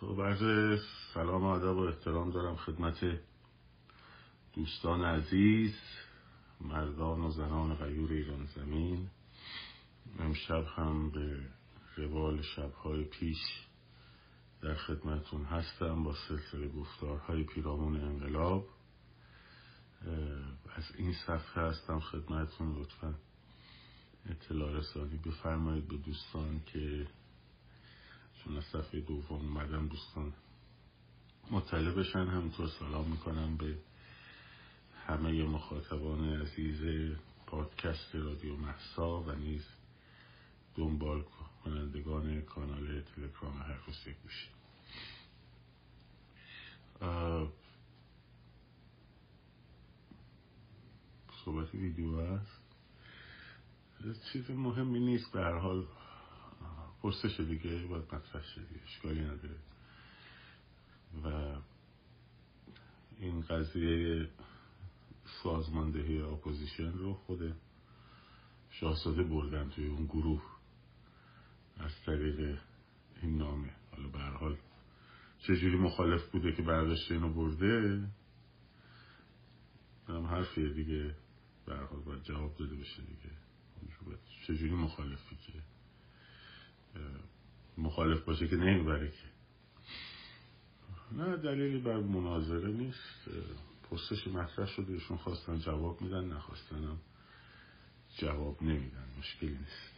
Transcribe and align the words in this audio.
خب 0.00 0.20
عرض 0.20 0.80
سلام 1.14 1.42
و 1.42 1.46
ادب 1.46 1.76
و 1.76 1.80
احترام 1.80 2.30
دارم 2.30 2.56
خدمت 2.56 3.20
دوستان 4.52 5.04
عزیز 5.04 5.74
مردان 6.60 7.20
و 7.20 7.30
زنان 7.30 7.74
غیور 7.74 8.12
ایران 8.12 8.46
زمین. 8.46 9.10
امشب 10.18 10.64
هم 10.76 11.10
به 11.10 11.40
روال 11.96 12.42
شبهای 12.42 13.04
پیش 13.04 13.38
در 14.62 14.74
خدمتون 14.74 15.44
هستم 15.44 16.04
با 16.04 16.14
سلسله 16.28 16.68
گفتارهای 16.68 17.44
پیرامون 17.44 18.00
انقلاب. 18.00 18.68
از 20.76 20.84
این 20.98 21.12
صفحه 21.26 21.62
هستم 21.62 22.00
خدمتون 22.00 22.80
لطفا 22.80 23.14
اطلاع 24.30 24.72
رسانی 24.72 25.16
بفرمایید 25.16 25.88
به 25.88 25.96
دوستان 25.96 26.60
که 26.66 27.06
از 28.54 28.64
صفحه 28.64 29.00
دوم 29.00 29.40
اومدم 29.40 29.88
دوستان 29.88 30.32
مطلع 31.50 31.90
بشن. 31.90 32.26
همینطور 32.26 32.68
سلام 32.68 33.10
می‌کنم 33.10 33.56
به 33.56 33.78
همه 35.06 35.44
مخاطبان 35.44 36.40
عزیز 36.40 37.12
پادکست 37.46 38.14
رادیو 38.14 38.56
محسا 38.56 39.20
و 39.22 39.32
نیز 39.32 39.64
دنبال 40.76 41.24
کنندگان 41.64 42.40
کانال 42.40 43.00
تلگرام 43.00 43.62
هر 43.62 43.78
روز 43.86 44.04
گوشی 44.22 44.48
صحبت 51.44 51.74
ویدیو 51.74 52.20
هست؟ 52.20 52.62
چیز 54.32 54.50
مهمی 54.50 55.00
نیست 55.00 55.32
به 55.32 55.40
هر 55.40 55.58
حال 55.58 55.86
پرسش 57.02 57.40
دیگه 57.40 57.86
باید 57.86 58.14
مطرح 58.14 58.42
شدی 58.42 58.80
اشکالی 58.84 59.20
نداره. 59.20 59.56
و 61.24 61.56
این 63.18 63.40
قضیه 63.40 64.28
سازماندهی 65.42 66.20
اپوزیشن 66.20 66.92
رو 66.92 67.14
خود 67.14 67.54
شاهزاده 68.70 69.22
بردن 69.22 69.70
توی 69.70 69.86
اون 69.86 70.06
گروه 70.06 70.42
از 71.78 71.92
طریق 72.06 72.58
این 73.22 73.38
نامه. 73.38 73.70
حالا 73.90 74.08
به 74.08 74.18
حال 74.18 74.56
چجوری 75.38 75.76
مخالف 75.76 76.30
بوده 76.30 76.52
که 76.52 76.62
برداشته 76.62 77.14
اینو 77.14 77.32
برده 77.32 78.08
هم 80.08 80.26
حرفیه 80.26 80.68
دیگه. 80.68 81.14
به 81.66 81.76
حال 81.76 82.00
باید 82.00 82.22
جواب 82.22 82.56
داده 82.56 82.76
بشه 82.76 83.02
دیگه. 83.02 83.36
چجوری 84.46 84.74
مخالفی 84.74 85.36
که؟ 85.36 85.55
مخالف 87.78 88.24
باشه 88.24 88.48
که 88.48 88.56
نمی‌بره 88.56 89.10
که. 89.10 89.26
نه 91.12 91.36
دلیلی 91.36 91.78
بر 91.78 91.96
مناظره 91.96 92.68
نیست. 92.72 93.28
پرسش 93.90 94.26
مطرح 94.26 94.66
شده 94.66 94.92
ایشون 94.92 95.16
خواستن 95.16 95.58
جواب 95.58 96.02
میدن 96.02 96.24
نخواستنم 96.24 96.98
جواب 98.18 98.62
نمیدن. 98.62 99.04
مشکلی 99.18 99.50
نیست. 99.50 99.92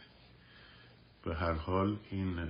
به 1.23 1.35
هر 1.35 1.53
حال 1.53 1.97
این 2.11 2.49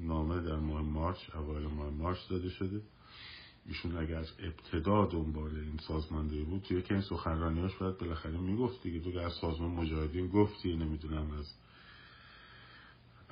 نامه 0.00 0.40
در 0.40 0.56
ماه 0.56 0.82
مارچ 0.82 1.34
اوایل 1.34 1.66
ماه 1.66 1.90
مارچ 1.90 2.18
داده 2.30 2.48
شده. 2.50 2.82
ایشون 3.66 3.96
اگر 3.96 4.18
از 4.18 4.32
ابتدا 4.38 5.06
دنبال 5.06 5.56
این 5.56 5.78
سازماندهی 5.88 6.44
بود 6.44 6.62
توی 6.62 6.82
که 6.82 6.94
این 6.94 7.02
سخنرانیاش 7.02 7.76
باید 7.76 7.98
بالاخره 7.98 8.38
می‌گفت 8.38 8.82
دیگه. 8.82 9.00
تو 9.00 9.18
از 9.18 9.32
سازمان 9.32 9.70
مجاهدین 9.70 10.28
گفتی 10.28 10.76
نمی‌دونم 10.76 11.30
از 11.30 11.54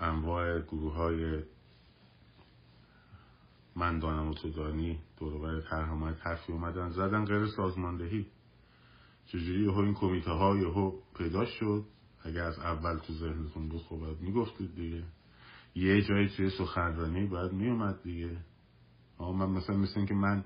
انواع 0.00 0.60
گروه 0.60 0.94
های 0.94 1.42
من 3.76 3.98
دانم 3.98 4.28
و 4.28 4.34
تو 4.34 4.50
دانی 4.50 4.98
دورور 5.16 5.60
ترهمت 5.60 6.26
حرفی 6.26 6.52
اومدن. 6.52 6.90
زدن 6.90 7.24
غیر 7.24 7.46
سازماندهی. 7.46 8.26
چجوری 9.26 9.64
یهو 9.64 9.78
این 9.78 9.94
کمیته 9.94 10.30
ها 10.30 10.56
یهو 10.56 10.92
پیدا 11.16 11.44
شد؟ 11.44 11.84
اگر 12.22 12.42
از 12.42 12.58
اول 12.58 12.98
تو 12.98 13.12
ذهنتون 13.12 13.68
بود 13.68 13.82
خب 13.82 13.96
باید 13.96 14.20
می‌گفتید 14.20 14.74
دیگه. 14.74 15.04
یه 15.74 16.02
جایی 16.02 16.28
توی 16.28 16.50
سخنرانی 16.50 17.26
باید 17.26 17.52
میومد 17.52 18.02
دیگه. 18.02 18.36
من 19.20 19.50
مثلا 19.50 19.76
مثل 19.76 20.06
که 20.06 20.14
من 20.14 20.44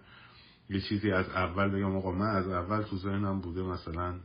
یه 0.71 0.81
چیزی 0.81 1.11
از 1.11 1.29
اول 1.29 1.69
بگم 1.69 1.97
آقا 1.97 2.13
من 2.13 2.37
از 2.37 2.49
اول 2.49 2.83
تو 2.83 2.97
ذهنم 2.97 3.41
بوده 3.41 3.63
مثلا 3.63 4.21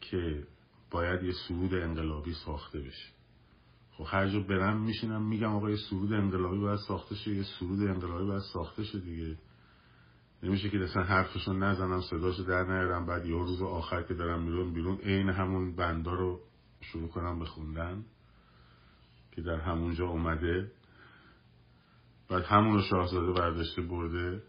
که 0.00 0.46
باید 0.90 1.22
یه 1.22 1.32
سرود 1.48 1.74
انقلابی 1.74 2.34
ساخته 2.34 2.80
بشه. 2.80 3.21
خب 3.92 4.04
هر 4.06 4.28
جا 4.28 4.40
برم 4.40 4.80
میشینم 4.80 5.28
میگم 5.28 5.54
آقا 5.54 5.70
یه 5.70 5.76
سرود 5.90 6.12
انقلابی 6.12 6.58
باید 6.58 6.78
ساخته 6.78 7.14
شه 7.14 7.30
یه 7.30 7.42
سرود 7.42 7.80
انقلابی 7.80 8.26
باید 8.26 8.42
ساخته 8.52 8.84
شه 8.84 8.98
دیگه. 8.98 9.38
نمیشه 10.42 10.70
که 10.70 10.84
اصلا 10.84 11.02
حرفشو 11.02 11.52
نزنم 11.52 12.00
صداشو 12.00 12.42
در 12.42 12.64
نیارم 12.64 13.06
بعد 13.06 13.26
یه 13.26 13.32
روز 13.32 13.62
آخر 13.62 14.02
که 14.02 14.14
دارم 14.14 14.44
بیرون 14.44 14.72
بیرون 14.72 14.96
عین 14.96 15.28
همون 15.28 15.76
بندا 15.76 16.12
رو 16.12 16.40
شروع 16.80 17.08
کنم 17.08 17.38
به 17.38 17.44
خوندن 17.44 18.04
که 19.32 19.42
در 19.42 19.60
همونجا 19.60 20.06
اومده. 20.06 20.72
بعد 22.28 22.42
همون 22.44 22.74
رو 22.74 22.82
شاهزاده 22.82 23.32
برداشته 23.32 23.82
برده. 23.82 24.42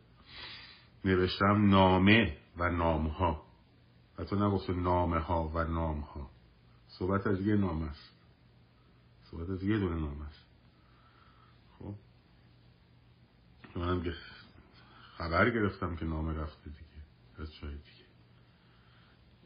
نوشتم 1.06 1.70
نامه 1.70 2.38
و 2.58 2.70
نامها. 2.70 3.44
حتی 4.20 4.36
نگفته 4.36 4.74
نامه 4.74 5.20
ها 5.20 5.52
و 5.56 5.64
نام 5.64 6.00
ها 6.00 6.30
صحبت 6.88 7.28
از 7.28 7.48
یه 7.48 7.56
نام 7.56 7.84
است. 7.84 8.12
صحبت 9.33 9.49
از 9.49 9.63
یه 9.63 9.79
دونه 9.79 9.95
نام 9.95 10.21
است 10.21 10.45
خب. 11.79 11.95
منم 13.75 14.13
خبر 15.17 15.49
گرفتم 15.49 15.95
که 15.95 16.05
نامه 16.05 16.33
رفته 16.33 16.69
دیگه 16.69 17.03
از 17.38 17.55
جای 17.55 17.71
دیگه. 17.71 18.05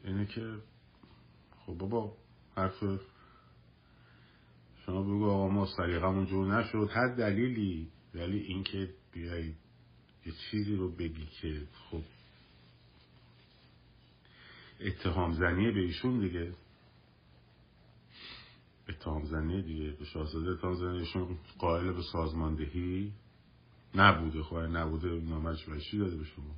اینه 0.04 0.26
که 0.26 0.58
خب 1.66 1.74
بابا 1.74 2.16
حرف 2.56 2.84
شما 4.86 5.02
بگو 5.02 5.30
آقا 5.30 5.48
ما 5.48 5.66
سلیقمون 5.76 6.26
جور 6.26 6.58
نشد. 6.58 6.90
هر 6.92 7.14
دلیلی 7.14 7.92
ولی 8.14 8.38
اینکه 8.38 8.94
بیای 9.12 9.54
یه 10.26 10.32
چیزی 10.50 10.76
رو 10.76 10.90
بگی 10.90 11.26
که 11.26 11.62
خب 11.90 12.02
اتهام 14.80 15.32
زنیه 15.32 15.70
به 15.70 15.80
ایشون 15.80 16.20
دیگه. 16.20 16.54
اتهام 18.88 19.24
زنیه 19.24 19.62
دیگه 19.62 19.90
به 19.90 20.04
شاهزاده 20.04 20.50
اتهام 20.50 20.74
زنیه 20.74 21.00
ایشون 21.00 21.38
قائل 21.58 21.92
به 21.92 22.02
سازماندهی 22.12 23.12
نبوده. 23.94 24.42
خب 24.42 24.56
نبوده 24.56 25.08
نامش 25.08 25.66
چی 25.90 25.98
داده 25.98 26.16
به 26.16 26.24
شما؟ 26.24 26.54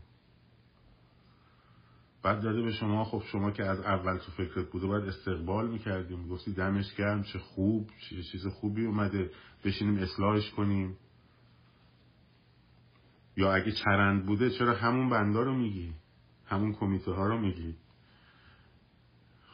بعد 2.23 2.43
داده 2.43 2.63
به 2.63 2.73
شما 2.73 3.05
خب 3.05 3.23
شما 3.33 3.51
که 3.51 3.65
از 3.65 3.81
اول 3.81 4.19
تو 4.19 4.33
فکرت 4.33 4.71
بوده 4.71 4.87
باید 4.87 5.05
استقبال 5.05 5.71
می‌کردیم. 5.71 6.29
گفتی 6.29 6.53
دمش 6.53 6.95
گرم 6.95 7.23
چه 7.23 7.39
خوب 7.39 7.91
چه 8.11 8.23
چیز 8.23 8.47
خوبی 8.47 8.87
اومده. 8.87 9.31
بشینیم 9.65 9.99
اصلاحش 9.99 10.51
کنیم. 10.51 10.97
یا 13.37 13.55
اگه 13.55 13.73
چرند 13.73 14.27
بوده 14.27 14.51
چرا 14.51 14.75
همون 14.75 15.09
بندا 15.09 15.43
رو 15.43 15.55
میگی؟ 15.55 15.95
همون 16.47 16.73
کمیته 16.73 17.11
ها 17.13 17.27
رو 17.27 17.39
میگی؟ 17.39 17.77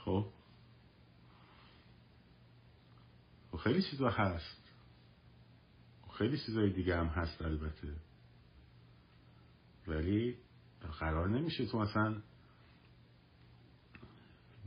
خب 0.04 0.26
و 3.56 3.58
خیلی 3.58 3.82
چیزا 3.82 4.08
هست. 4.08 4.72
خیلی 6.18 6.38
چیزای 6.38 6.70
دیگه 6.70 6.96
هم 6.96 7.06
هست 7.06 7.42
البته. 7.42 7.96
ولی 9.88 10.36
قرار 11.00 11.28
نمیشه 11.28 11.66
تو 11.66 11.78
مثلا 11.78 12.22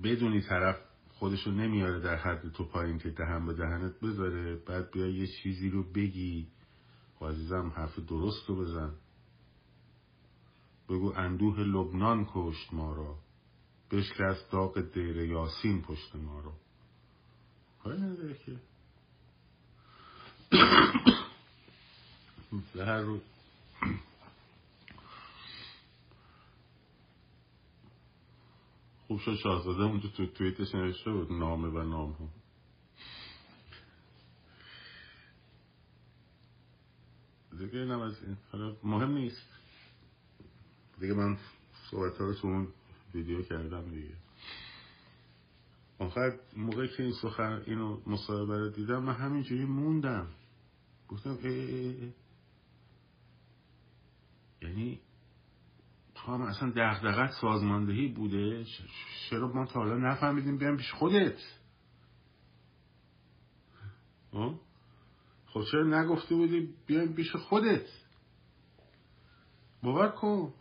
بدونی 0.04 0.42
طرف 0.42 0.76
خودشو 1.10 1.52
نمیاره 1.52 2.00
در 2.00 2.16
حد 2.16 2.52
تو 2.52 2.64
پایین 2.64 2.98
که 2.98 3.10
دهن 3.10 3.46
به 3.46 3.54
دهنت 3.54 4.00
بذاره 4.00 4.56
بعد 4.56 4.92
بیا 4.92 5.08
یه 5.08 5.28
چیزی 5.28 5.70
رو 5.70 5.84
بگی. 5.84 6.48
و 7.22 7.26
عزیزم 7.26 7.74
حرف 7.76 8.00
درست 8.00 8.50
رو 8.50 8.56
بزن. 8.56 8.96
بگو 10.90 11.14
اندوه 11.16 11.60
لبنان 11.60 12.28
کشت 12.34 12.74
ما 12.74 12.94
را. 12.94 13.18
بشکست 13.92 14.52
داغ 14.52 14.82
دیر 14.94 15.18
یاسین 15.18 15.82
پشت 15.82 16.16
ما 16.16 16.40
را. 16.40 16.54
کاری 17.84 18.02
نداره 18.02 18.34
که. 18.34 18.60
هر 22.76 23.02
روز 23.02 23.22
خوب 29.08 29.20
شد 29.20 29.36
شاهزاده 29.36 29.84
اونجا 29.84 30.10
تو 30.10 30.26
تویتش 30.26 30.76
نوشته 30.76 31.12
بود 31.12 31.32
نامه 31.32 31.68
و 31.68 31.84
نام 31.84 32.12
ها. 32.12 32.30
دیگه 37.58 37.80
اینم 37.80 38.02
از 38.02 38.24
این. 38.24 38.38
حالا 38.52 38.76
مهم 38.84 39.12
نیست. 39.12 39.50
دیگه 41.00 41.14
من 41.14 41.38
صحبت 41.92 42.18
ها 42.18 42.26
رو 42.26 42.36
اون 42.44 42.68
ویدیو 43.14 43.42
کردم 43.42 43.92
دیگه. 43.92 44.16
آخر 46.00 46.40
موقعی 46.58 46.88
که 46.88 47.04
این 47.04 47.14
سخن 47.22 47.64
اینو 47.68 48.02
مصاحبه 48.08 48.58
رو 48.58 48.70
دیدم 48.70 49.04
من 49.04 49.14
همینجوری 49.14 49.66
موندم. 49.66 50.28
گفتم 51.10 51.38
اه. 51.44 51.50
یعنی 54.62 55.00
تو 56.16 56.32
هم 56.32 56.42
اصلا 56.42 56.70
دغدغت 56.76 57.32
سازماندهی 57.42 58.08
بوده؟ 58.08 58.66
چرا 59.30 59.48
ما 59.48 59.66
تا 59.66 59.80
حالا 59.80 59.98
نفهمیدیم 59.98 60.58
بیام 60.58 60.78
پیش 60.78 60.92
خودت؟ 60.92 61.38
خب؟ 64.32 64.56
چرا 65.72 66.02
نگفته 66.02 66.36
بودی 66.36 66.74
بیایم 66.88 67.14
پیش 67.14 67.36
خودت؟ 67.36 67.86
باور 69.84 70.10
کن. 70.10 70.54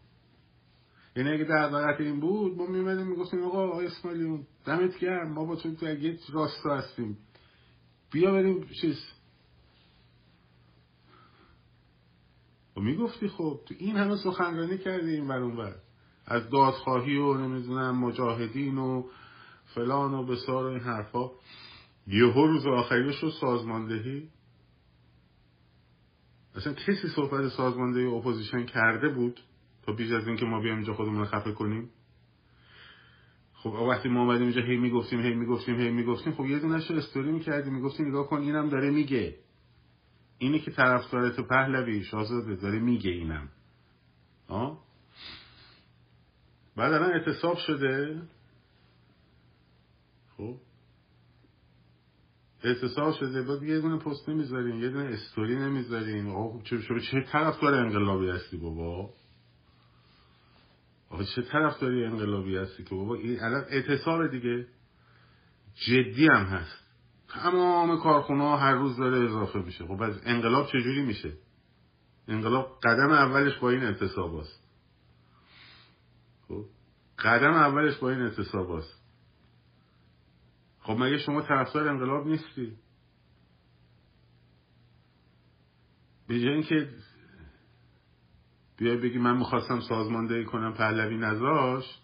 یعنی 1.16 1.30
اگه 1.30 1.44
دغدغت 1.44 2.00
این 2.00 2.20
بود 2.20 2.56
ما 2.56 2.66
میمدیم 2.66 3.06
می‌گفتیم 3.06 3.42
آقا 3.42 3.68
آقای 3.68 3.86
اسماعیلیون 3.86 4.46
دمت 4.64 4.98
گرم 4.98 5.32
ما 5.32 5.44
با 5.44 5.56
تو 5.56 5.74
در 5.74 5.98
یک 5.98 6.20
راستا 6.32 6.76
هستیم. 6.76 7.18
بیا 8.12 8.32
بریم 8.32 8.68
چیز 8.80 8.96
و 12.78 12.80
می‌گفتی 12.80 13.28
خب 13.28 13.60
تو 13.66 13.74
این 13.78 13.96
همه 13.96 14.16
سخنرانی 14.16 14.78
کردی 14.78 15.10
این 15.10 15.28
بر 15.28 15.40
بر 15.40 15.74
از 16.26 16.50
دادخواهی 16.50 17.16
و 17.16 17.34
نمی‌دونم 17.34 17.98
مجاهدین 17.98 18.78
و 18.78 19.04
فلان 19.74 20.14
و 20.14 20.26
بسار 20.26 20.64
و 20.64 20.68
این 20.68 20.80
حرفا. 20.80 21.30
یهو 22.06 22.46
روز 22.46 22.66
آخریش 22.66 23.22
رو 23.22 23.30
سازماندهی. 23.30 24.28
اصلا 26.54 26.72
کسی 26.72 27.08
صحبت 27.16 27.48
سازماندهی 27.48 28.06
opposition 28.06 28.64
کرده 28.64 29.08
بود 29.08 29.40
تا 29.82 29.92
بیش 29.92 30.12
از 30.12 30.26
اینکه 30.26 30.44
ما 30.44 30.60
بیایم 30.60 30.76
اینجا 30.76 30.94
خودمون 30.94 31.18
رو 31.18 31.24
خفه 31.24 31.52
کنیم؟ 31.52 31.90
خب 33.52 33.70
وقتی 33.70 34.08
ما 34.08 34.20
اومدیم 34.20 34.42
اینجا 34.42 34.62
هی 34.62 34.76
می‌گفتیم 34.76 35.20
هی 35.20 35.34
می‌گفتیم 35.34 35.80
هی 35.80 35.90
می‌گفتیم 35.90 36.32
خب 36.32 36.46
یه 36.46 36.58
دونش 36.58 36.90
رو 36.90 36.96
استوری 36.96 37.32
می‌کردیم 37.32 37.74
می‌گفتیم 37.74 38.06
نگاه 38.06 38.26
کن 38.26 38.40
اینم 38.40 38.68
داره 38.68 38.90
میگه. 38.90 39.36
اینی 40.38 40.60
که 40.60 40.70
طرفدارت 40.70 41.40
پهلوی 41.40 42.04
شاهزاده 42.04 42.54
داره 42.54 42.78
میگه 42.78 43.10
اینم. 43.10 43.48
آه؟ 44.48 44.84
بعد 46.76 46.92
الان 46.92 47.12
اعتصاب 47.12 47.58
شده. 47.58 48.22
خب؟ 50.36 50.56
اعتصاب 52.64 53.14
شده. 53.14 53.42
بعد 53.42 53.62
یه 53.62 53.80
دونه 53.80 53.98
پست 53.98 54.28
نمی‌ذارین 54.28 54.76
یه 54.80 54.88
دونه 54.88 55.04
استوری 55.04 55.56
نمی‌ذارین. 55.56 56.26
آقا 56.30 56.62
چه 56.62 56.82
چه, 56.82 57.00
چه 57.00 57.20
طرفدار 57.20 57.74
انقلابی 57.74 58.30
هستی 58.30 58.56
بابا؟ 58.56 59.14
آقا 61.10 61.24
چه 61.24 61.42
طرفداری 61.42 62.04
انقلابی 62.04 62.56
هستی 62.56 62.84
که 62.84 62.94
بابا؟ 62.94 63.14
این 63.14 63.40
الان 63.40 63.64
اعتصاب 63.70 64.26
دیگه 64.30 64.66
جدی 65.74 66.26
هم 66.26 66.44
هست. 66.44 66.87
تمام 67.28 68.00
کارخونه 68.00 68.58
هر 68.58 68.72
روز 68.72 68.96
داره 68.96 69.18
اضافه 69.18 69.58
میشه. 69.58 69.86
خب 69.86 70.02
از 70.02 70.20
انقلاب 70.24 70.66
چجوری 70.66 71.02
میشه؟ 71.02 71.32
انقلاب 72.28 72.78
قدم 72.82 73.10
اولش 73.10 73.58
با 73.58 73.70
این 73.70 73.82
اعتصاب 73.82 74.40
هست 74.40 74.62
خب 76.48 76.64
قدم 77.18 77.52
اولش 77.52 77.96
با 77.96 78.10
این 78.10 78.20
اعتصاب 78.20 78.78
هست 78.78 79.02
خب 80.80 80.96
مگه 80.98 81.18
شما 81.18 81.42
طرفدار 81.42 81.88
انقلاب 81.88 82.26
نیستی؟ 82.26 82.76
به 86.28 86.40
جای 86.40 86.52
اینکه 86.52 86.90
بیای 88.76 88.96
بگی 88.96 89.18
من 89.18 89.36
می‌خواستم 89.36 89.80
سازماندهی 89.80 90.44
کنم 90.44 90.74
پهلوی 90.74 91.16
نذاشت. 91.16 92.02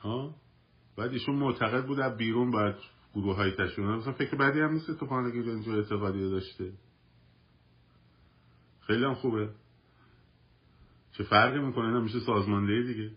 ها 0.00 0.39
بعد 1.00 1.12
ایشون 1.12 1.34
معتقد 1.34 1.86
بود 1.86 2.00
از 2.00 2.16
بیرون 2.16 2.50
باید 2.50 2.74
گروه 3.14 3.36
های 3.36 3.50
تشکیل 3.50 3.84
مثلا 3.84 4.12
فکر 4.12 4.36
بعدی 4.36 4.60
هم 4.60 4.72
نیست 4.72 4.98
تو 4.98 5.06
پانگی 5.06 5.50
اینجور 5.50 5.76
اعتقادی 5.76 6.30
داشته. 6.30 6.72
خیلی 8.80 9.04
هم 9.04 9.14
خوبه. 9.14 9.50
چه 11.12 11.24
فرقی 11.24 11.58
می‌کنه؟ 11.58 11.86
اینا 11.86 12.00
میشه 12.00 12.20
سازماندهی 12.20 12.82
دیگه. 12.82 13.10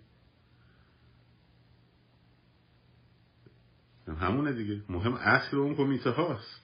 همونه 4.07 4.53
دیگه. 4.53 4.83
مهم 4.89 5.13
اصل 5.13 5.57
اون 5.57 5.75
کمیته 5.75 6.09
هاست. 6.09 6.62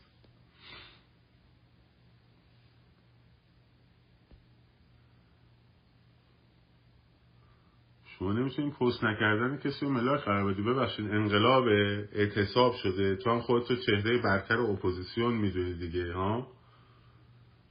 شما 8.19 8.33
نمی‌تونین 8.33 8.71
پست 8.71 9.03
نکردن 9.03 9.57
کسی 9.57 9.85
رو 9.85 9.91
ملاک 9.91 10.21
قرار 10.21 10.53
بدی. 10.53 10.61
ببخشید 10.61 11.11
انقلاب 11.11 11.67
اعتصاب 12.13 12.75
شده. 12.75 13.15
تو 13.15 13.29
هم 13.31 13.39
خودتو 13.39 13.75
چهره 13.75 14.21
برتر 14.21 14.57
اپوزیسیون 14.57 15.33
می‌دونی 15.33 15.73
دیگه 15.73 16.13
ها؟ 16.13 16.47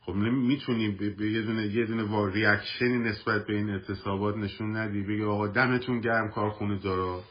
خب 0.00 0.12
می‌تونی 0.14 0.88
به 0.88 1.30
یه 1.30 1.42
دونه 1.42 1.66
یه 1.66 1.86
دونه 1.86 2.04
با 2.04 2.28
reaction 2.28 2.91
ی 2.91 2.98
نسبت 2.98 3.46
به 3.46 3.56
این 3.56 3.70
اعتصابات 3.70 4.36
نشون 4.36 4.76
ندی. 4.76 5.02
بگی 5.02 5.22
آقا 5.22 5.46
دمتون 5.46 6.00
گرم 6.00 6.30
کارخونه 6.30 6.78
دارا 6.78 7.22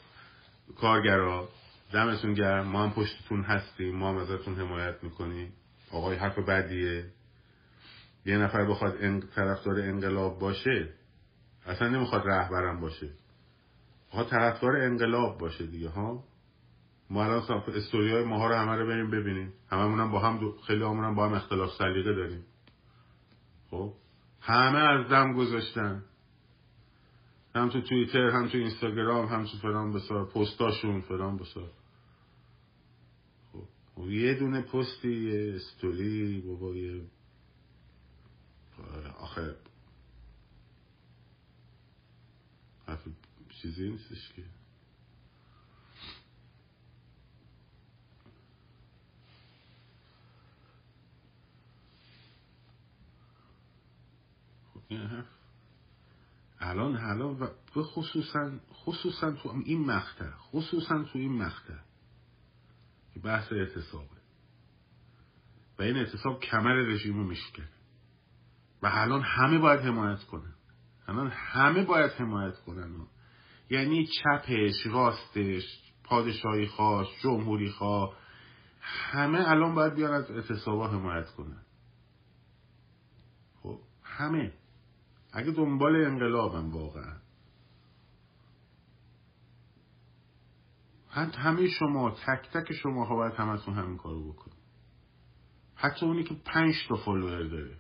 کارگرا 0.76 1.50
دمتون 1.94 2.34
گرم. 2.34 2.68
ما 2.68 2.84
هم 2.84 2.92
پشتتون 2.92 3.42
هستیم 3.42 3.96
ما 3.96 4.10
هم 4.10 4.18
ازتون 4.18 4.56
حمایت 4.56 5.04
می‌کنیم 5.04 5.54
آقای 5.92 6.18
حرف 6.18 6.40
بدیه. 6.40 7.06
یه 8.26 8.38
نفر 8.38 8.66
بخواد 8.66 8.98
ان... 9.02 9.24
طرفدار 9.36 9.80
انقلاب 9.80 10.40
باشه 10.40 10.90
اصلا 11.68 11.90
نمی‌خواد 11.90 12.24
رهبرم 12.26 12.80
باشه. 12.80 13.10
بخواد 14.10 14.30
طرفدار 14.30 14.76
انقلاب 14.76 15.38
باشه 15.38 15.66
دیگه 15.66 15.90
ها؟ 15.90 16.24
ما 17.10 17.24
الان 17.24 17.64
استوری 17.68 18.12
های 18.12 18.24
ماها 18.24 18.48
رو 18.48 18.56
همه 18.56 18.76
رو 18.76 18.88
بریم 18.88 19.12
ببینیم. 19.12 19.54
هممون 19.72 20.00
هم 20.00 20.12
با 20.12 20.20
هم 20.20 20.38
دو... 20.38 20.58
خیلی 20.68 20.84
هم 20.84 21.16
با 21.16 21.26
هم 21.26 21.34
اختلاف 21.34 21.70
سلیقه 21.78 22.14
داریم. 22.14 22.46
خب؟ 23.72 23.94
همه 24.42 24.80
از 24.80 25.10
دم 25.10 25.34
گذاشتن. 25.34 26.04
هم 27.56 27.70
تو 27.70 27.82
توییتر 27.82 28.30
هم 28.30 28.48
تو 28.48 28.58
اینستاگرام 28.58 29.26
هم 29.26 29.46
تو 29.46 29.58
فلان 29.58 29.94
بسار. 29.94 30.26
پستاشون 30.26 31.02
فلان 31.02 31.38
بسار. 31.38 31.70
خب 33.96 34.10
یه 34.10 34.34
دونه 34.34 34.62
پستی 34.62 35.14
یه 35.14 35.56
استوری 35.56 36.42
بابا 36.42 36.76
یه 36.76 37.02
آخه 39.20 39.56
حرف 42.88 43.08
چیزی 43.62 43.90
نیستش 43.90 44.34
که. 44.34 44.44
خب 54.74 54.82
الان 56.60 56.98
الان 56.98 57.40
و 57.40 57.48
خصوصا 57.84 58.60
خصوصا 58.74 59.32
تو 59.32 59.50
این 59.66 59.86
مقطع 59.86 60.32
خصوصا 60.32 61.04
تو 61.04 61.20
این 61.20 61.34
مقطع 61.34 61.80
که 63.14 63.20
بحث 63.20 63.52
اعتصابه. 63.52 64.18
و 65.80 65.84
این 65.84 65.98
اعتصاب 65.98 66.40
کمر 66.40 66.74
رژیم 66.74 67.14
رو 67.14 67.24
میشکنه 67.24 67.70
و 68.82 68.88
الان 68.88 69.22
همه 69.22 69.58
باید 69.58 69.80
حمایت 69.80 70.24
کنن. 70.24 70.57
الان 71.08 71.32
همه 71.32 71.84
باید 71.84 72.12
حمایت 72.12 72.58
کنن. 72.60 73.08
یعنی 73.70 74.08
چپش 74.08 74.86
راستش 74.86 75.64
پادشاهی 76.04 76.68
خواه 76.68 77.08
جمهوری 77.24 77.70
خواه 77.70 78.18
همه 78.82 79.50
الان 79.50 79.76
باید 79.76 79.94
بیان 79.94 80.14
از 80.14 80.32
اعتصابا 80.32 80.88
حمایت 80.88 81.30
کنن. 81.30 81.62
خب 83.64 83.80
همه. 84.04 84.54
اگه 85.34 85.52
دنبال 85.52 85.96
انقلابم 86.06 86.72
واقعا. 86.72 87.18
همه 91.16 91.68
شما 91.68 92.12
تک 92.12 92.50
تک 92.54 92.74
شما 92.74 93.06
ها 93.06 93.16
باید 93.16 93.34
همتون 93.34 93.74
همین 93.74 93.98
کارو 93.98 94.34
بکنید. 94.34 94.58
حتی 95.76 96.06
اونی 96.06 96.24
که 96.24 96.36
پنج 96.46 96.74
تا 96.90 96.96
فالوور 96.96 97.44
داره. 97.44 97.78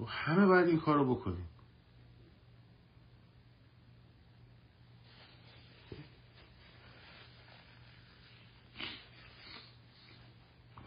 تو 0.00 0.06
همه 0.06 0.46
باید 0.46 0.68
این 0.68 0.80
کارو 0.80 1.14
بکنیم. 1.14 1.48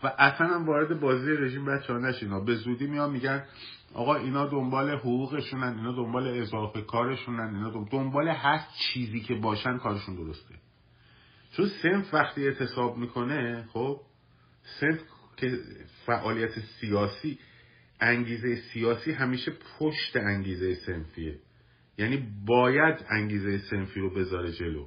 و 0.03 0.07
اصلا 0.17 0.47
هم 0.47 0.65
وارد 0.65 0.99
بازی 0.99 1.31
رژیم 1.31 1.65
بچه 1.65 1.93
ها 1.93 1.99
نشین 1.99 2.45
به 2.45 2.55
زودی 2.55 2.87
میان 2.87 3.11
میگن 3.11 3.45
آقا 3.93 4.15
اینا 4.15 4.47
دنبال 4.47 4.89
حقوقشونن 4.89 5.77
اینا 5.77 5.91
دنبال 5.91 6.27
اضافه 6.27 6.81
کارشونن 6.81 7.55
اینا 7.55 7.85
دنبال 7.91 8.27
هر 8.27 8.67
چیزی 8.77 9.19
که 9.19 9.35
باشن 9.35 9.77
کارشون 9.77 10.15
درسته. 10.15 10.55
چون 11.51 11.69
سنف 11.83 12.13
وقتی 12.13 12.47
اعتصاب 12.47 12.97
می‌کنه 12.97 13.67
خب 13.73 14.01
سنف 14.79 14.99
که 15.37 15.59
فعالیت 16.05 16.59
سیاسی 16.59 17.39
انگیزه 17.99 18.55
سیاسی 18.55 19.11
همیشه 19.11 19.51
پشت 19.79 20.15
انگیزه 20.15 20.75
سنفیه. 20.75 21.39
یعنی 21.97 22.27
باید 22.45 23.05
انگیزه 23.09 23.57
سنفی 23.57 23.99
رو 23.99 24.09
بذاره 24.09 24.51
جلو. 24.51 24.85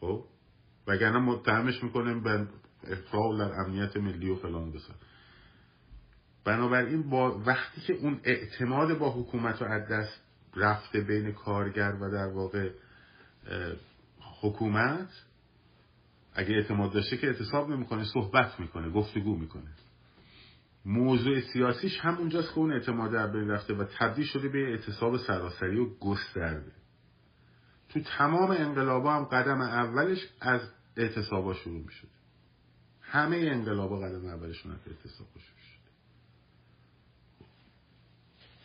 خب؟ 0.00 0.24
وگرنه 0.86 1.18
متهمش 1.18 1.82
می‌کنه 1.82 2.46
اخراج 2.86 3.38
در 3.38 3.52
امنیت 3.60 3.96
ملی 3.96 4.30
و 4.30 4.36
فلان 4.36 4.72
بسار 4.72 4.96
بنابراین 6.44 7.10
با 7.10 7.38
وقتی 7.38 7.80
که 7.80 7.92
اون 7.92 8.20
اعتماد 8.24 8.98
با 8.98 9.12
حکومت 9.12 9.62
رو 9.62 9.72
از 9.72 9.88
دست 9.88 10.20
رفته 10.56 11.00
بین 11.00 11.32
کارگر 11.32 11.92
و 12.00 12.10
در 12.10 12.26
واقع 12.26 12.70
حکومت 14.40 15.08
اگه 16.34 16.54
اعتماد 16.54 16.92
داشته 16.92 17.16
که 17.16 17.26
اعتصاب 17.26 17.70
نمی‌کنه 17.70 18.04
صحبت 18.04 18.60
می‌کنه 18.60 18.90
گفتگو 18.90 19.36
می‌کنه. 19.36 19.70
موضوع 20.84 21.40
سیاسیش 21.40 21.98
همونجاست 21.98 22.48
که 22.48 22.58
اون 22.58 22.72
اعتماد 22.72 23.12
در 23.12 23.26
بین 23.26 23.50
رفته 23.50 23.74
و 23.74 23.84
تبدیل 23.84 24.26
شده 24.26 24.48
به 24.48 24.70
اعتصاب 24.70 25.16
سراسری 25.16 25.78
و 25.78 25.98
گسترده. 25.98 26.72
تو 27.88 28.00
تمام 28.00 28.50
انقلابا 28.50 29.14
هم 29.14 29.24
قدم 29.24 29.60
اولش 29.60 30.18
از 30.40 30.60
اعتصابا 30.96 31.54
شروع 31.54 31.84
می‌شد. 31.84 32.08
همه 33.00 33.36
انقلابا 33.36 33.98
قدم 33.98 34.26
اولشون 34.26 34.72
از 34.72 34.78
اعتصابا 34.86 35.30
شروع 35.30 35.58
شد. 35.58 35.84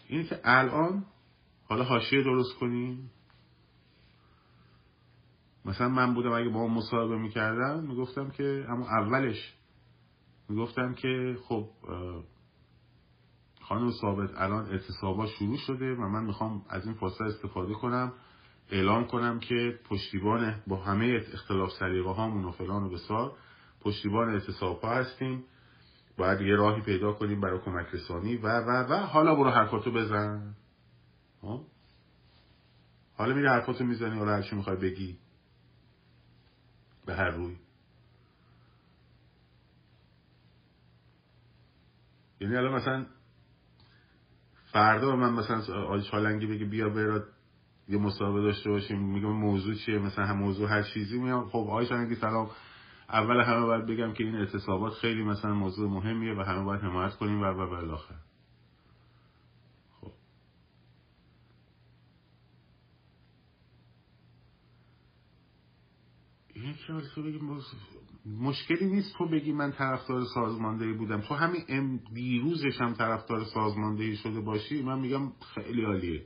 این 0.07 0.25
که 0.25 0.39
الان 0.43 1.05
حالا 1.67 1.83
حاشیه 1.83 2.23
درست 2.23 2.55
کنیم. 2.55 3.11
مثلا 5.65 5.89
من 5.89 6.13
بودم 6.13 6.31
اگه 6.31 6.49
با 6.49 6.59
اون 6.59 6.73
مصاحبه 6.73 7.17
می‌کردم 7.17 7.83
می‌گفتم 7.83 8.29
که 8.29 8.65
اما 8.69 8.87
اولش 8.87 9.55
می‌گفتم 10.49 10.93
که 10.93 11.37
خب 11.43 11.69
خانم 13.61 13.91
ثابت 13.91 14.29
الان 14.37 14.65
اعتصابا 14.65 15.27
شروع 15.27 15.57
شده 15.57 15.95
و 15.95 16.01
من 16.07 16.23
می‌خوام 16.23 16.65
از 16.69 16.85
این 16.85 16.95
فرصت 16.95 17.21
استفاده 17.21 17.73
کنم 17.73 18.13
اعلام 18.71 19.07
کنم 19.07 19.39
که 19.39 19.79
پشتیبان 19.89 20.63
با 20.67 20.75
همه 20.75 21.21
اختلاف 21.33 21.71
سلیقه 21.71 22.09
هامون 22.09 22.45
و 22.45 22.51
فلان 22.51 22.83
و 22.83 22.89
بسار 22.89 23.31
پشتیبان 23.81 24.29
اعتصاب 24.29 24.81
ها 24.81 24.95
هستیم. 24.95 25.43
باید 26.17 26.41
یه 26.41 26.55
راهی 26.55 26.81
پیدا 26.81 27.13
کنیم 27.13 27.41
برای 27.41 27.59
کمک 27.59 27.87
رسانی 27.93 28.35
و 28.35 28.47
و 28.47 28.93
و 28.93 29.05
حالا 29.05 29.35
برو 29.35 29.49
حرفاتو 29.49 29.91
بزن. 29.91 30.55
ها؟ 31.43 31.65
حالا 33.17 33.35
میره 33.35 33.49
حرفاتو 33.49 33.83
می‌زنی 33.83 34.17
حالا 34.17 34.31
هرچی 34.31 34.55
می‌خوای 34.55 34.75
بگی. 34.77 35.17
به 37.05 37.15
هر 37.15 37.29
روی. 37.29 37.55
یعنی 42.49 42.57
الان 42.57 42.75
مثلا 42.75 43.05
فردا 44.71 45.15
من 45.15 45.33
مثلا 45.33 45.83
آقای 45.83 46.01
چالنگی 46.01 46.45
بگه 46.47 46.65
بیا 46.65 46.89
برات 46.89 47.23
یه 47.87 47.97
مصاحبه 47.97 48.41
داشته 48.41 48.69
باشیم. 48.69 48.99
میگم 48.99 49.31
موضوع 49.31 49.75
چیه؟ 49.75 49.99
مثلا 49.99 50.25
هم 50.25 50.37
موضوع 50.37 50.69
هر 50.69 50.83
چیزی. 50.83 51.19
میام 51.19 51.49
خب 51.49 51.57
آقای 51.57 51.85
چالنگی 51.87 52.15
سلام. 52.15 52.49
اول 53.09 53.41
همه 53.41 53.65
باید 53.65 53.85
بگم 53.85 54.13
که 54.13 54.23
این 54.23 54.35
اعتصابات 54.35 54.93
خیلی 54.93 55.23
مثلا 55.23 55.53
موضوع 55.53 55.89
مهمیه 55.89 56.33
و 56.33 56.41
همه 56.41 56.63
باید 56.63 56.81
حمایت 56.81 57.15
کنیم 57.15 57.41
و 57.41 57.45
و 57.45 57.69
بالاخره 57.69 58.17
خب 60.01 60.11
این 66.87 67.01
که 67.01 67.07
تو 67.15 67.23
بگی 67.23 67.39
مشکلی 68.25 68.85
نیست 68.85 69.15
تو 69.17 69.29
بگی 69.29 69.51
من 69.51 69.71
طرفدار 69.71 70.25
سازماندهی 70.33 70.93
بودم. 70.93 71.21
تو 71.21 71.33
همین 71.33 71.61
ام 71.67 71.97
دیروزش 72.13 72.81
هم 72.81 72.93
طرفدار 72.93 73.43
سازماندهی 73.43 74.15
شده 74.15 74.41
باشی 74.41 74.81
من 74.81 74.99
میگم 74.99 75.31
خیلی 75.55 75.85
عالیه. 75.85 76.25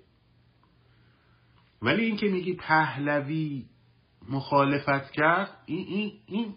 ولی 1.81 2.05
اینکه 2.05 2.25
میگی 2.25 2.53
پهلوی 2.53 3.65
مخالفت 4.29 5.11
کرد 5.11 5.63
این 5.65 5.87
این 5.87 6.11
این 6.25 6.55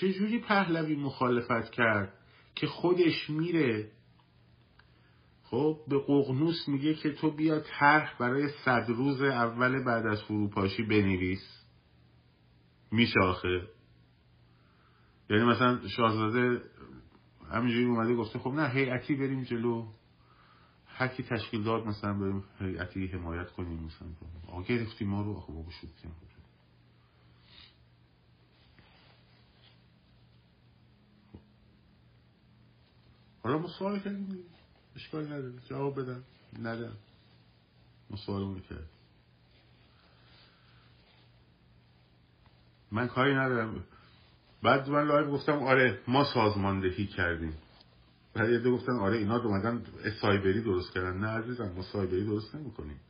چجوری 0.00 0.38
پهلوی 0.38 0.96
مخالفت 0.96 1.70
کرد 1.70 2.12
که 2.54 2.66
خودش 2.66 3.30
میره 3.30 3.90
خب 5.50 5.80
به 5.88 5.98
ققنوس 5.98 6.68
میگه 6.68 6.94
که 6.94 7.12
تو 7.12 7.30
بیا 7.30 7.60
طرح 7.60 8.18
برای 8.18 8.48
صد 8.64 8.84
روز 8.88 9.22
اول 9.22 9.84
بعد 9.84 10.06
از 10.06 10.22
فروپاشی 10.22 10.82
بنویس. 10.82 11.64
میشه 12.92 13.20
آخه. 13.20 13.68
یعنی 15.30 15.44
مثلا 15.44 15.88
شاهزاده 15.88 16.62
همینجوری 17.50 17.84
اومده 17.84 18.14
گفته 18.14 18.38
خب 18.38 18.50
نه 18.50 18.68
هیئتی 18.68 19.14
بریم 19.14 19.42
جلو. 19.42 19.86
حکی 20.96 21.22
تشکیل 21.22 21.62
داد 21.62 21.86
مثلا 21.86 22.14
بریم 22.14 22.44
هیئتی 22.58 23.06
حمایت 23.06 23.50
کنیم 23.50 23.82
مثلا. 23.84 24.08
آقا 24.48 24.62
گرفتی 24.62 25.04
ما 25.04 25.22
رو. 25.22 25.36
آخه 25.36 25.52
بابا 25.52 25.70
شدیم 25.70 26.12
حالا 33.42 33.58
ما 33.58 33.68
سوال 33.78 33.98
کردیم. 34.00 34.44
اشکال 34.96 35.26
نداره. 35.26 35.52
جواب 35.68 36.00
بدن 36.00 36.22
ندن 36.58 36.96
ما 38.10 38.16
سوال 38.16 38.60
کرد. 38.60 38.88
من 42.92 43.08
کاری 43.08 43.34
ندارم. 43.34 43.84
بعد 44.62 44.88
من 44.88 45.06
لایو 45.06 45.30
گفتم 45.30 45.62
آره 45.62 46.02
ما 46.08 46.24
سازماندهی 46.24 47.06
کردیم. 47.06 47.54
بعد 48.34 48.50
یه 48.50 48.70
گفتن 48.70 48.92
آره 48.92 49.18
اینا 49.18 49.42
اومدن 49.42 49.84
سایبری 50.20 50.62
درست 50.62 50.94
کردن. 50.94 51.18
نه 51.18 51.28
عزیزم 51.28 51.72
ما 51.72 51.82
سایبری 51.82 52.24
درست 52.24 52.54
نمی‌کنیم. 52.54 53.00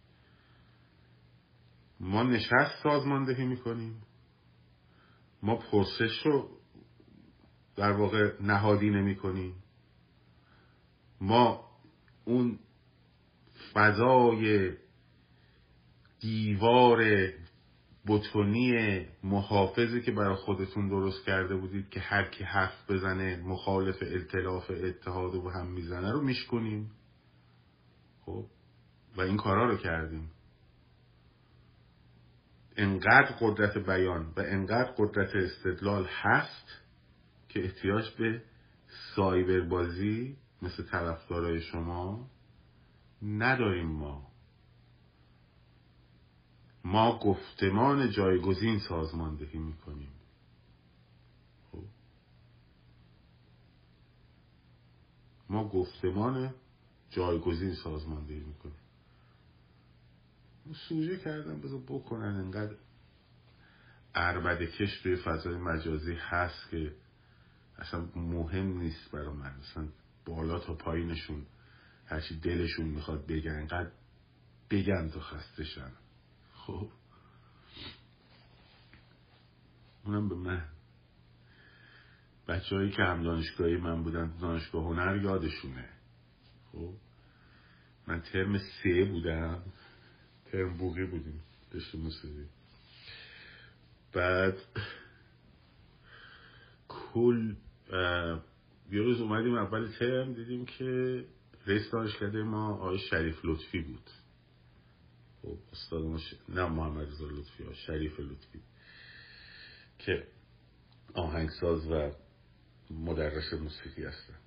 ما 2.01 2.23
نشست 2.23 2.83
سازماندهی 2.83 3.45
می‌کنیم. 3.45 4.03
ما 5.43 5.57
پرسش 5.57 6.27
رو 6.27 6.51
در 7.77 7.93
واقع 7.93 8.33
نهادی 8.41 8.91
نمی 8.91 9.17
کنیم 9.17 9.63
ما 11.21 11.70
اون 12.25 12.59
فضای 13.75 14.73
دیوار 16.21 17.31
بتونی 18.07 19.07
محافظی 19.25 20.01
که 20.01 20.13
برای 20.13 20.37
خودتون 20.37 20.89
درست 20.89 21.25
کرده 21.27 21.57
بودید 21.57 21.91
که 21.91 22.01
هر 22.01 22.25
کی 22.31 22.45
حرف 22.45 22.91
بزنه 22.91 23.37
مخالف 23.37 23.97
اطلاف 24.03 24.71
اتحاد 24.71 25.35
و 25.35 25.51
هم 25.51 25.67
می‌زنه 25.67 26.13
رو 26.13 26.23
میشکنیم. 26.23 26.91
خب 28.27 28.47
و 29.17 29.21
این 29.21 29.37
کارا 29.37 29.71
رو 29.71 29.77
کردیم. 29.77 30.31
انقدر 32.77 33.37
قدرت 33.41 33.79
بیان 33.79 34.33
و 34.37 34.41
انقدر 34.41 34.95
قدرت 34.99 35.35
استدلال 35.35 36.07
هست 36.11 36.67
که 37.49 37.65
احتیاج 37.65 38.17
به 38.19 38.43
سایبر 39.17 39.61
بازی 39.61 40.37
مثل 40.63 40.83
طرفدارای 40.83 41.61
شما 41.61 42.31
نداریم 43.23 43.87
ما. 43.87 44.31
ما 46.85 47.19
گفتمان 47.19 48.11
جایگزین 48.11 48.79
سازماندهی 48.79 49.59
می‌کنیم. 49.59 50.13
خب. 51.73 51.85
ما 55.49 55.69
گفتمان 55.69 56.55
جایگزین 57.11 57.75
سازماندهی 57.75 58.41
می‌کنیم. 58.41 58.75
سوژه 60.89 61.19
کردم 61.19 61.61
بذار 61.61 61.81
بکنن 61.81 62.35
انقدر 62.37 62.75
عربده 64.15 64.67
کش 64.67 65.01
توی 65.03 65.17
فضای 65.17 65.57
مجازی 65.57 66.15
هست 66.15 66.71
که 66.71 66.95
اصلا 67.79 68.01
مهم 68.17 68.79
نیست 68.79 69.11
برای 69.11 69.35
من. 69.35 69.51
اصلا 69.51 69.89
بالا 70.31 70.59
تا 70.59 70.75
پایینشون 70.75 71.47
هرچی 72.07 72.41
دلشون 72.41 72.87
می‌خواد 72.87 73.27
بگن 73.27 73.51
انقدر 73.51 73.91
بگن 74.71 75.09
تا 75.09 75.21
خستشن. 75.21 75.93
خب. 76.55 76.91
اونم 80.05 80.29
به 80.29 80.35
من. 80.35 80.65
بچه 82.49 82.91
که 82.91 83.03
هم 83.03 83.23
دانشگاهی 83.23 83.77
من 83.77 84.03
بودن 84.03 84.37
دانشگاه 84.41 84.85
هنر 84.85 85.23
یادشونه. 85.23 85.89
خب. 86.73 86.95
من 88.07 88.21
ترم 88.21 88.59
سه 88.59 89.05
بودم. 89.05 89.63
ترم 90.53 90.77
بوغی 90.77 91.05
بودیم. 91.05 91.41
دشت 91.73 91.95
موسیقی 91.95 92.47
بعد 94.13 94.59
کل 96.89 97.55
یه 98.91 99.03
روز 99.03 99.21
اومدیم 99.21 99.55
اول 99.55 99.89
ترم 99.99 100.33
دیدیم 100.33 100.65
که 100.67 101.25
رئیس 101.67 101.91
دانشکده 101.91 102.43
ما 102.43 102.75
آقای 102.75 102.99
شریف 102.99 103.45
لطفی 103.45 103.81
بود. 103.81 104.11
خب 105.43 105.59
استاد 105.73 106.05
ما 106.05 106.19
ش... 106.19 106.35
نه 106.49 106.67
محمد 106.67 107.09
رضا 107.09 107.27
لطفی 107.27 107.65
ها 107.65 107.73
شریف 107.73 108.21
لطفی 108.21 108.61
که 109.99 110.27
آهنگساز 111.15 111.87
و 111.91 112.11
مدرس 112.91 113.53
موسیقی 113.53 114.05
هستن. 114.05 114.39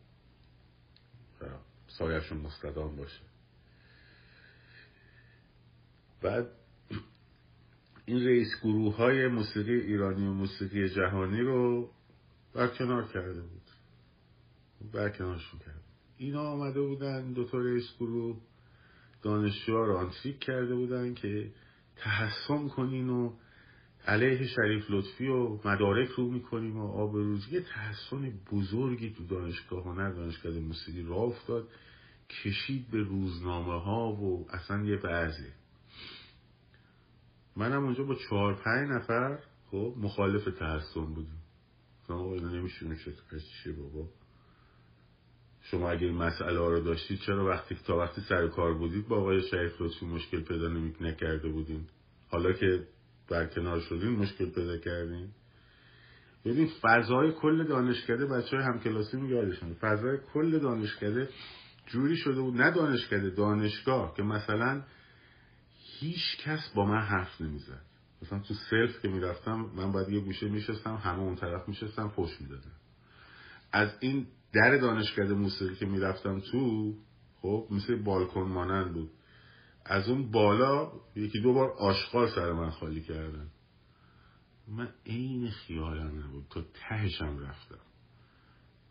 و 1.41 1.45
سایشون 1.87 2.37
مستدام 2.37 2.95
باشه. 2.95 3.21
بعد 6.21 6.47
این 8.05 8.27
رئیس 8.27 8.47
گروه 8.61 8.95
های 8.95 9.27
موسیقی 9.27 9.81
ایرانی 9.81 10.27
و 10.27 10.33
موسیقی 10.33 10.89
جهانی 10.89 11.41
رو 11.41 11.91
برکنار 12.53 13.07
کرده 13.07 13.41
بود. 13.41 13.62
برکنارشون 14.91 15.59
کرد. 15.59 15.83
اینا 16.17 16.41
آمده 16.41 16.81
بودن 16.81 17.33
دو 17.33 17.43
تا 17.43 17.57
رئیس 17.57 17.85
گروه 17.99 18.37
دانشجو 19.21 19.85
رو 19.85 19.97
آنتریک 19.97 20.39
کرده 20.39 20.75
بودن 20.75 21.13
که 21.13 21.51
تحسن 21.95 22.67
کنین 22.67 23.09
و 23.09 23.33
علیه 24.07 24.47
شریف 24.47 24.85
لطفی 24.89 25.27
و 25.27 25.59
مدارک 25.65 26.09
رو 26.09 26.31
می‌کنیم 26.31 26.77
و 26.77 26.91
آب 26.91 27.15
روز 27.15 27.53
یه 27.53 27.61
تحسن 27.61 28.39
بزرگی 28.51 29.09
تو 29.09 29.23
دانشگاه 29.27 29.83
هنر 29.83 30.11
دانشگاه 30.11 30.53
موسیقی 30.53 31.03
را 31.03 31.15
افتاد. 31.15 31.67
کشید 32.29 32.91
به 32.91 32.97
روزنامه 32.97 33.81
ها 33.81 34.11
و 34.11 34.47
اصلا 34.49 34.83
یه 34.83 34.97
بعضی. 34.97 35.47
منم 37.55 37.83
اونجا 37.83 38.03
با 38.03 38.15
چهار 38.15 38.53
پنج 38.53 38.89
نفر 38.89 39.39
خب 39.71 39.93
مخالف 39.97 40.45
تحسن 40.59 41.05
بودیم 41.05 41.41
آقا 42.09 42.35
نمیشونه 42.35 42.97
چیه 43.63 43.73
بابا؟ 43.73 44.09
شما 45.63 45.91
اگه 45.91 46.07
این 46.07 46.15
مسئله 46.15 46.59
ها 46.59 46.67
رو 46.67 46.79
داشتید 46.79 47.19
چرا 47.19 47.45
وقتی 47.45 47.75
تا 47.75 47.97
وقتی 47.97 48.21
سر 48.21 48.47
کار 48.47 48.73
بودید 48.73 49.07
با 49.07 49.17
آقای 49.17 49.41
شریف 49.41 49.81
لطفی 49.81 50.05
مشکل 50.05 50.41
پیدا 50.41 50.69
نکرده 51.01 51.49
بودین؟ 51.49 51.87
حالا 52.29 52.53
که 52.53 52.87
برکنار 53.29 53.79
شدین 53.79 54.09
مشکل 54.09 54.49
پیدا 54.49 54.77
کردین؟ 54.77 55.29
ببین 56.45 56.69
فضای 56.81 57.31
کل 57.31 57.67
دانشکده 57.67 58.25
بچه 58.25 58.57
های 58.57 58.65
همکلاسی 58.65 59.17
یادشون 59.27 59.73
فضای 59.73 60.17
کل 60.33 60.59
دانشکده 60.59 61.29
جوری 61.85 62.17
شده 62.17 62.41
بود 62.41 62.61
نه 62.61 62.71
دانشکده 62.71 63.29
دانشگاه 63.29 64.13
که 64.15 64.23
مثلا 64.23 64.83
هیچ 65.99 66.37
کس 66.43 66.69
با 66.75 66.85
من 66.85 67.01
حرف 67.01 67.41
نمی‌زد. 67.41 67.81
مثلا 68.21 68.39
تو 68.39 68.53
سلف 68.53 69.01
که 69.01 69.07
می‌رفتم 69.07 69.69
من 69.75 69.91
باید 69.91 70.09
یه 70.09 70.19
گوشه 70.19 70.49
میشستم 70.49 70.95
همه 70.95 71.19
اون 71.19 71.35
طرف 71.35 71.67
میشستم 71.67 72.09
پشت 72.15 72.41
می‌دادم 72.41 72.71
از 73.71 73.89
این 73.99 74.27
در 74.53 74.77
دانشکده 74.77 75.33
موسیقی 75.33 75.75
که 75.75 75.85
می‌رفتم 75.85 76.39
تو 76.39 76.93
خب 77.41 77.67
مثل 77.71 78.03
بالکن 78.03 78.41
مانند 78.41 78.93
بود. 78.93 79.11
از 79.85 80.09
اون 80.09 80.31
بالا 80.31 80.91
یکی 81.15 81.41
دو 81.41 81.53
بار 81.53 81.71
آشغال 81.71 82.27
سر 82.35 82.51
من 82.51 82.69
خالی 82.69 83.01
کردن. 83.01 83.47
من 84.67 84.93
عین 85.05 85.49
خیالم 85.49 86.23
نبود 86.23 86.45
تا 86.49 86.61
تهشم 86.73 87.39
رفتم. 87.39 87.79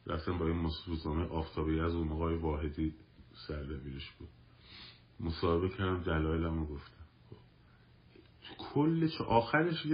رفتم 0.06 0.38
با 0.38 0.46
این 0.46 0.70
روزنامه 0.86 1.26
آفتابی 1.26 1.80
از 1.80 1.94
اون 1.94 2.12
آقای 2.12 2.36
واحدی 2.36 2.94
سردبیرش 3.48 4.10
بود. 4.10 4.28
مصاحبه 5.20 5.68
کردم 5.68 6.02
دلایلم 6.02 6.58
رو 6.58 6.66
گفتم. 6.66 7.04
خب. 7.30 7.36
کل 8.58 9.08
چه 9.08 9.24
آخرش 9.24 9.86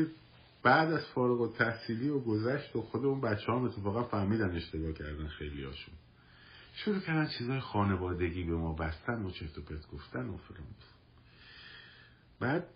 بعد 0.62 0.92
از 0.92 1.06
فارغ 1.14 1.40
و 1.40 1.52
تحصیلی 1.52 2.08
و 2.08 2.18
گذشت 2.18 2.76
و 2.76 2.82
خود 2.82 3.04
اون 3.04 3.20
بچه 3.20 3.52
هم 3.52 3.64
اتفاقا 3.64 4.02
فهمیدن 4.02 4.56
اشتباه 4.56 4.92
کردن 4.92 5.28
خیلی 5.28 5.64
هاشون 5.64 5.94
شروع 6.74 7.00
کردن 7.00 7.28
چیزای 7.38 7.60
خانوادگی 7.60 8.44
به 8.44 8.56
ما 8.56 8.72
بستن 8.72 9.22
و 9.22 9.30
چرت 9.30 9.58
و 9.58 9.62
پرت 9.62 9.88
گفتن 9.88 10.28
و 10.28 10.36
فلان 10.36 10.66
بعد 12.40 12.66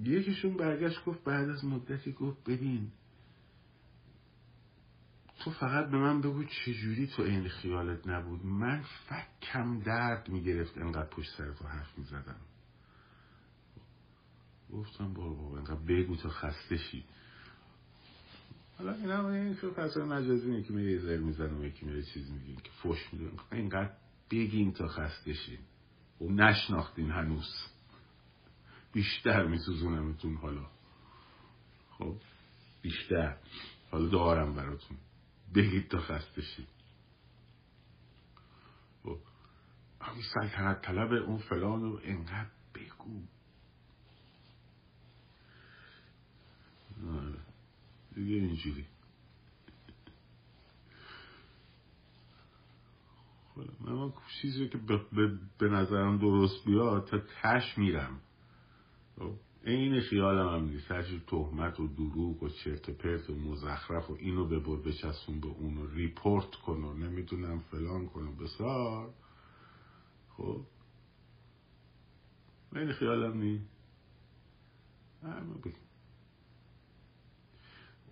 یکیشون 0.00 0.56
برگشت 0.56 1.04
گفت 1.04 1.24
بعد 1.24 1.48
از 1.48 1.64
مدتی 1.64 2.12
گفت 2.12 2.44
ببین 2.44 2.92
تو 5.38 5.50
فقط 5.50 5.90
به 5.90 5.98
من 5.98 6.20
بگو 6.20 6.44
چجوری 6.44 7.06
تو 7.06 7.22
این 7.22 7.48
خیالت 7.48 8.06
نبود. 8.06 8.46
من 8.46 8.84
فکم 9.08 9.78
درد 9.78 10.28
می‌گرفت 10.28 10.78
انقدر 10.78 11.08
پشت 11.08 11.36
سر 11.38 11.52
تو 11.52 11.66
حرف 11.66 11.98
می‌زدم. 11.98 12.40
گفتم 14.72 15.14
بابا 15.14 15.58
انقدر 15.58 15.80
بگو 15.80 16.16
تا 16.16 16.28
خسته 16.28 16.76
شی. 16.76 17.04
حالا 18.78 18.92
این 18.92 19.10
هم 19.10 19.26
این 19.26 19.54
فضای 19.54 20.04
مجازی 20.04 20.62
که 20.62 20.72
میره 20.72 20.98
زر 20.98 21.16
می‌زنم 21.16 21.64
یکی 21.64 21.86
میره 21.86 22.02
چیز 22.02 22.30
میگیم 22.30 22.56
که 22.56 22.70
فش 22.70 23.12
میدون 23.12 23.38
اینقدر 23.52 23.92
بگیم 24.30 24.70
تا 24.70 24.88
خسته 24.88 25.32
شین 25.32 25.58
و 26.20 26.24
نشناختین 26.24 27.10
هنوز. 27.10 27.54
بیشتر 28.92 29.46
میسوزونمتون 29.46 30.34
حالا. 30.34 30.66
خب 31.90 32.16
بیشتر. 32.82 33.36
حالا 33.90 34.08
دارم 34.08 34.54
براتون. 34.54 34.96
بگید 35.54 35.88
تا 35.88 35.98
خسته 35.98 36.42
خب. 39.02 39.18
همین 40.00 40.22
سلطنت 40.34 40.82
طلب 40.82 41.12
اون 41.12 41.38
فلان 41.38 41.82
رو 41.82 42.00
انقدر 42.04 42.50
بگو. 42.74 43.22
آره. 47.04 47.38
دیگه 48.14 48.34
اینجوری. 48.34 48.86
خب، 53.54 53.90
من 53.90 54.12
چیزی 54.42 54.68
که 54.68 54.78
به 55.58 55.68
نظرم 55.68 56.18
درست 56.18 56.64
بیاد 56.64 57.06
تا 57.06 57.18
تش 57.42 57.78
میرم. 57.78 58.20
خب، 59.18 59.34
این 59.64 60.00
خیالم 60.00 60.48
هم 60.48 60.64
نیست. 60.64 60.90
هرچی 60.90 61.22
تهمت 61.26 61.80
و 61.80 61.88
دروغ 61.88 62.42
و 62.42 62.48
چرت 62.48 62.90
پرت 62.90 63.30
و 63.30 63.34
مزخرف 63.34 64.10
و 64.10 64.16
اینو 64.20 64.48
ببر 64.48 64.76
بچسبون 64.76 65.40
به 65.40 65.46
اونو 65.46 65.86
ریپورت 65.86 66.54
کن 66.54 66.84
و 66.84 66.94
نمی‌دونم 66.94 67.58
فلان 67.58 68.06
کن 68.06 68.22
و 68.22 68.32
بسار. 68.32 69.14
خب. 70.36 70.60
این 72.74 72.92
خیالم 72.92 73.38
نیست. 73.38 73.76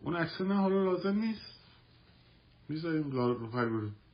اون 0.05 0.17
عکس 0.17 0.41
نه 0.41 0.55
حالا 0.55 0.85
لازم 0.85 1.19
نیست. 1.19 1.61
می‌ذاریم 2.69 3.11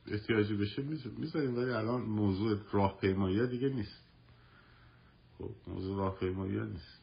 احتیاجی 0.07 0.55
بشه 0.55 0.81
می‌ذاریم. 1.17 1.57
ولی 1.57 1.71
الان 1.71 2.01
موضوع 2.01 2.59
راهپیمایی 2.71 3.47
دیگه 3.47 3.69
نیست. 3.69 4.03
خب 5.37 5.51
موضوع 5.67 5.97
راهپیمایی 5.97 6.59
نیست. 6.59 7.01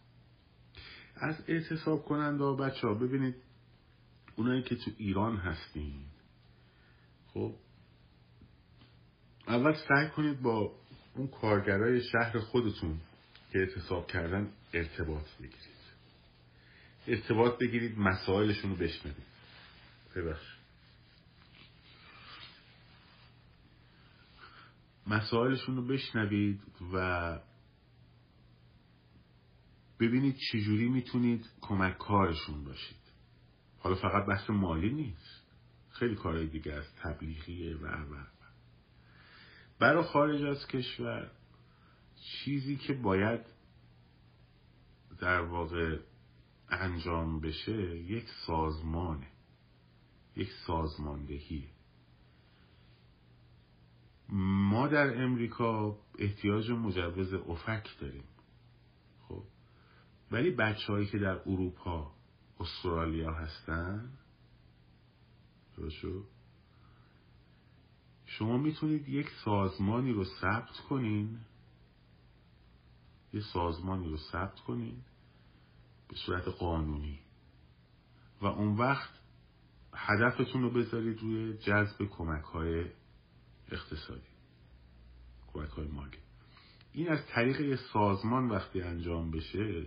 از 1.16 1.36
اعتصاب 1.48 2.04
کننده 2.04 2.44
ها 2.44 2.54
بچه 2.54 2.86
ها 2.88 2.94
ببینید 2.94 3.34
اونایی 4.36 4.62
که 4.62 4.76
تو 4.76 4.90
ایران 4.98 5.36
هستین. 5.36 6.04
خب 7.34 7.54
اول 9.48 9.74
سعی 9.88 10.08
کنید 10.08 10.42
با 10.42 10.72
اون 11.14 11.28
کارگرای 11.28 12.02
شهر 12.02 12.38
خودتون 12.38 13.00
که 13.52 13.58
اعتصاب 13.58 14.06
کردن 14.06 14.52
ارتباط 14.72 15.26
بگیرید. 15.38 15.77
ارتباط 17.08 17.58
بگیرید 17.58 17.98
مسائلشون 17.98 18.70
رو 18.70 18.76
بشنوید. 18.76 19.26
ببخش 20.16 20.58
مسائلشون 25.06 25.76
رو 25.76 25.86
بشنوید 25.86 26.60
و 26.92 27.38
ببینید 30.00 30.36
چجوری 30.52 30.88
می‌تونید 30.88 31.46
کمک 31.60 31.98
کارشون 31.98 32.64
باشید. 32.64 32.98
حالا 33.78 33.96
فقط 33.96 34.26
بحث 34.26 34.50
مالی 34.50 34.90
نیست. 34.92 35.42
خیلی 35.90 36.14
کارهای 36.14 36.46
دیگه 36.46 36.72
از 36.72 36.94
تبلیغیه 36.94 37.76
و 37.76 37.86
و. 37.86 38.24
برای 39.78 40.02
خارج 40.02 40.42
از 40.42 40.66
کشور 40.66 41.30
چیزی 42.20 42.76
که 42.76 42.92
باید 42.92 43.40
در 45.20 45.40
واقع 45.40 45.98
انجام 46.70 47.40
بشه 47.40 47.96
یک 47.96 48.26
سازمانه 48.46 49.26
یک 50.36 50.48
سازماندهی. 50.66 51.68
ما 54.28 54.88
در 54.88 55.22
امریکا 55.22 55.98
احتیاج 56.18 56.70
مجوز 56.70 57.34
افک 57.34 58.00
داریم 58.00 58.24
خب. 59.28 59.44
ولی 60.30 60.50
بچه 60.50 61.06
که 61.06 61.18
در 61.18 61.40
اروپا 61.46 62.12
استرالیا 62.60 63.32
هستن 63.32 64.18
شما 68.24 68.58
می‌تونید 68.58 69.08
یک 69.08 69.30
سازمانی 69.44 70.12
رو 70.12 70.24
ثبت 70.24 70.76
کنین. 70.88 71.38
یه 73.32 73.40
سازمانی 73.40 74.08
رو 74.08 74.16
ثبت 74.16 74.60
کنین. 74.60 75.04
به 76.08 76.16
صورت 76.16 76.48
قانونی. 76.48 77.18
و 78.40 78.46
اون 78.46 78.76
وقت 78.76 79.10
هدفتون 79.94 80.62
رو 80.62 80.70
بذارید 80.70 81.20
روی 81.20 81.56
جذب 81.56 82.04
کمک 82.10 82.44
های 82.44 82.84
اقتصادی. 83.70 84.28
کمک 85.52 85.68
های 85.68 85.86
مالی. 85.86 86.18
این 86.92 87.08
از 87.08 87.26
طریق 87.26 87.78
سازمان 87.92 88.48
وقتی 88.48 88.82
انجام 88.82 89.30
بشه 89.30 89.86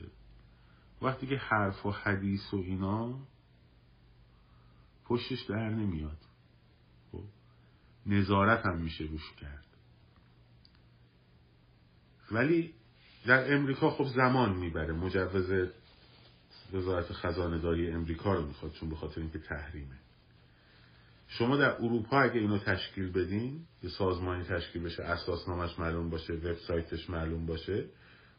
وقتی 1.01 1.27
که 1.27 1.36
حرف 1.36 1.86
و 1.86 1.91
حدیث 1.91 2.53
و 2.53 2.57
اینا 2.57 3.19
پشتش 5.05 5.41
در 5.41 5.69
نمیاد. 5.69 6.17
خب؟ 7.12 7.23
نظارت 8.05 8.65
هم 8.65 8.81
میشه 8.81 9.03
روش 9.03 9.31
کرد. 9.39 9.65
ولی 12.31 12.73
در 13.25 13.55
امریکا 13.55 13.89
خب 13.89 14.05
زمان 14.15 14.55
می‌بره. 14.55 14.93
مجوز 14.93 15.71
وزارت 16.73 17.13
خزانه 17.13 17.57
داری 17.57 17.91
امریکا 17.91 18.34
رو 18.34 18.45
می‌خواد 18.45 18.71
چون 18.71 18.89
به 18.89 18.95
خاطر 18.95 19.21
اینکه 19.21 19.39
تحریمه. 19.39 19.95
شما 21.27 21.57
در 21.57 21.75
اروپا 21.75 22.21
اگه 22.21 22.39
اینو 22.39 22.57
تشکیل 22.57 23.12
بدین 23.12 23.65
یه 23.84 23.89
سازمانی 23.89 24.43
تشکیل 24.43 24.84
بشه 24.84 25.03
اساسنامش 25.03 25.79
معلوم 25.79 26.10
باشه 26.10 26.34
وبسایتش 26.34 27.10
معلوم 27.10 27.45
باشه 27.45 27.86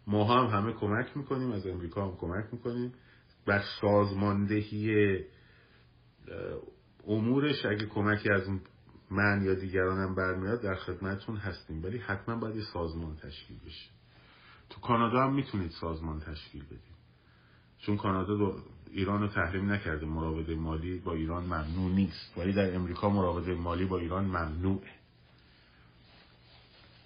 ما 0.06 0.24
هم 0.24 0.58
همه 0.58 0.72
کمک 0.72 1.16
می‌کنیم 1.16 1.52
از 1.52 1.66
امریکا 1.66 2.08
هم 2.08 2.16
کمک 2.16 2.44
می‌کنیم 2.52 2.92
بر 3.46 3.62
سازماندهی 3.80 5.18
امورش 7.06 7.64
اگه 7.64 7.86
کمکی 7.86 8.30
از 8.30 8.48
من 9.10 9.42
یا 9.44 9.54
دیگرانم 9.54 10.14
برمیاد 10.14 10.62
در 10.62 10.74
خدمتتون 10.74 11.36
هستیم. 11.36 11.84
ولی 11.84 11.98
حتما 11.98 12.36
باید 12.36 12.56
یه 12.56 12.64
سازمان 12.72 13.16
تشکیل 13.16 13.58
بشه. 13.66 13.90
تو 14.70 14.80
کانادا 14.80 15.22
هم 15.22 15.34
می‌تونید 15.34 15.70
سازمان 15.70 16.20
تشکیل 16.20 16.64
بدید 16.64 16.91
چون 17.82 17.96
کانادا 17.96 18.36
دو 18.36 18.56
ایران 18.90 19.20
رو 19.20 19.28
تحریم 19.28 19.72
نکرده 19.72 20.06
مراوده 20.06 20.54
مالی 20.54 20.98
با 20.98 21.12
ایران 21.14 21.44
ممنوع 21.44 21.90
نیست. 21.94 22.38
ولی 22.38 22.52
در 22.52 22.74
امریکا 22.74 23.08
مراوده 23.08 23.54
مالی 23.54 23.84
با 23.84 23.98
ایران 23.98 24.24
ممنوعه. 24.24 24.90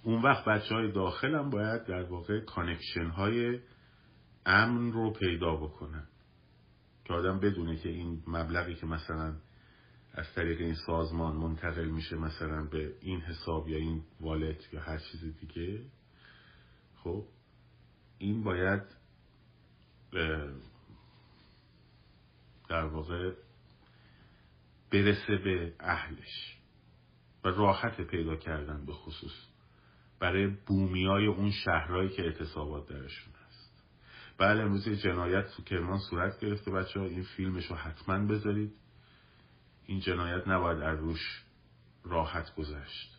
اون 0.03 0.21
وقت 0.21 0.45
بچه 0.45 0.75
های 0.75 0.91
داخل 0.91 1.35
هم 1.35 1.49
باید 1.49 1.85
در 1.85 2.03
واقع 2.03 2.39
connection 2.39 3.07
های 3.07 3.59
امن 4.45 4.91
رو 4.91 5.13
پیدا 5.13 5.55
بکنن. 5.55 6.03
که 7.05 7.13
آدم 7.13 7.39
بدونه 7.39 7.77
که 7.77 7.89
این 7.89 8.23
مبلغی 8.27 8.75
که 8.75 8.85
مثلا 8.85 9.35
از 10.13 10.33
طریق 10.35 10.61
این 10.61 10.75
سازمان 10.85 11.35
منتقل 11.35 11.85
میشه 11.85 12.15
مثلا 12.15 12.63
به 12.63 12.93
این 13.01 13.21
حساب 13.21 13.69
یا 13.69 13.77
این 13.77 14.03
والت 14.21 14.73
یا 14.73 14.81
هر 14.81 14.97
چیز 14.97 15.37
دیگه 15.39 15.81
خب 17.03 17.23
این 18.17 18.43
باید 18.43 18.81
در 22.69 22.85
واقع 22.85 23.33
برسه 24.91 25.35
به 25.37 25.73
اهلش 25.79 26.57
و 27.43 27.47
راحت 27.47 28.01
پیدا 28.01 28.35
کردن 28.35 28.85
به 28.85 28.93
خصوص 28.93 29.47
برای 30.19 30.47
بومی 30.47 31.05
های 31.05 31.25
اون 31.25 31.51
شهرهایی 31.51 32.09
که 32.09 32.23
اعتصابات 32.23 32.89
درشون 32.89 33.33
هست. 33.47 33.83
بله 34.37 34.63
امروز 34.63 34.89
جنایت 34.89 35.47
تو 35.47 35.63
کرمان 35.63 35.99
صورت 35.99 36.39
گرفته 36.39 36.71
بچه 36.71 36.99
ها 36.99 37.05
این 37.05 37.23
فیلمش 37.23 37.65
رو 37.65 37.75
حتما 37.75 38.25
بذارید. 38.25 38.73
این 39.85 39.99
جنایت 39.99 40.47
نباید 40.47 40.81
از 40.81 40.99
روش 40.99 41.43
راحت 42.03 42.55
گذشت. 42.55 43.17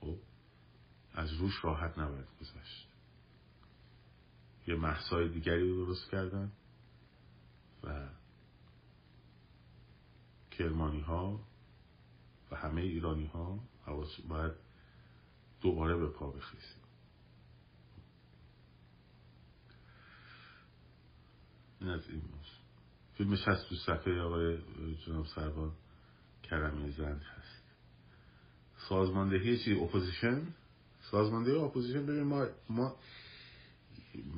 خب 0.00 0.16
از 1.14 1.32
روش 1.32 1.64
راحت 1.64 1.98
نباید 1.98 2.26
گذشت. 2.40 2.89
یه 4.70 4.76
محصای 4.76 5.28
دیگری 5.28 5.70
رو 5.70 5.86
درست 5.86 6.10
کردن 6.10 6.52
و 7.84 8.08
کرمانی 10.50 11.00
ها 11.00 11.40
و 12.50 12.56
همه 12.56 12.80
ایرانی 12.80 13.26
ها 13.26 13.60
باید 14.28 14.52
دوباره 15.60 15.96
به 15.96 16.08
پا 16.08 16.30
بخیزیم. 16.30 16.82
این 21.80 21.90
از 21.90 22.08
این 22.08 22.22
فیلمش 23.14 23.48
هست 23.48 23.68
تو 23.68 23.74
صفحه 23.74 24.20
آقای 24.20 24.58
جناب 25.06 25.26
سربان 25.26 25.72
کرمی 26.42 26.92
زند 26.92 27.22
هست. 27.22 27.62
سازماندهی 28.88 29.58
چی؟ 29.58 29.80
opposition؟ 29.80 30.54
سازماندهی 31.00 31.54
opposition؟ 31.54 32.06
ببین 32.06 32.22
ما, 32.22 32.46
ما 32.68 32.96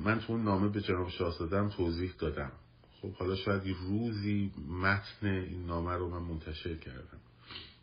من 0.05 0.19
تو 0.19 0.33
اون 0.33 0.43
نامه 0.43 0.69
به 0.69 0.81
جناب 0.81 1.09
شاهزاده 1.09 1.69
توضیح 1.69 2.13
دادم. 2.19 2.51
خب 3.01 3.13
حالا 3.13 3.35
شاید 3.35 3.63
روزی 3.87 4.51
متن 4.69 5.27
این 5.27 5.65
نامه 5.65 5.93
رو 5.93 6.09
من 6.09 6.27
منتشر 6.27 6.75
کردم. 6.75 7.19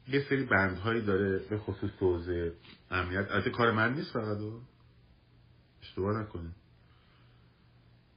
یه 0.08 0.24
سری 0.28 0.44
بندهایی 0.44 1.02
داره 1.02 1.38
به 1.50 1.58
خصوص 1.58 1.90
توضیح 1.98 2.50
امنیت. 2.90 3.28
از 3.30 3.44
کار 3.44 3.72
من 3.72 3.94
نیست 3.94 4.12
فقط 4.12 4.38
اشتباه 5.82 6.20
نکنید 6.22 6.54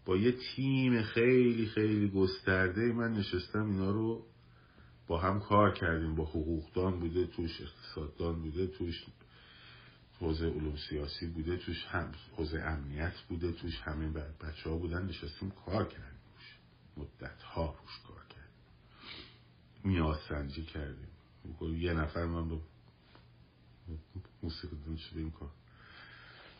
با 0.05 0.17
یه 0.17 0.31
تیم 0.31 1.01
خیلی 1.01 1.65
خیلی 1.65 2.09
گسترده 2.09 2.81
من 2.81 3.13
نشستم 3.13 3.65
اینا 3.65 3.91
رو 3.91 4.25
با 5.07 5.19
هم 5.19 5.39
کار 5.39 5.73
کردیم. 5.73 6.15
با 6.15 6.25
حقوقدان 6.25 6.99
بوده 6.99 7.27
توش 7.27 7.61
اقتصاددان 7.61 8.41
بوده 8.41 8.67
توش 8.67 9.05
حوزه 10.19 10.45
علوم 10.45 10.77
سیاسی 10.89 11.27
بوده 11.27 11.57
توش 11.57 11.85
هم 11.85 12.11
حوزه 12.37 12.59
امنیت 12.59 13.13
بوده 13.29 13.51
توش 13.51 13.81
همه 13.81 14.09
بچه 14.09 14.69
ها 14.69 14.77
بودن 14.77 15.05
نشستیم 15.05 15.51
کار 15.65 15.87
کردیم 15.87 16.13
مدت 16.97 17.41
ها 17.41 17.65
روش 17.81 17.99
کار 18.07 18.25
کردیم. 18.29 18.53
میاسنجی 19.83 20.63
کردیم. 20.63 21.07
یه 21.77 21.93
نفر 21.93 22.25
من 22.25 22.49
با 22.49 22.61
موسیقی 24.43 24.75
دون 24.85 24.97
شده 24.97 25.19
این 25.19 25.31
کار. 25.31 25.49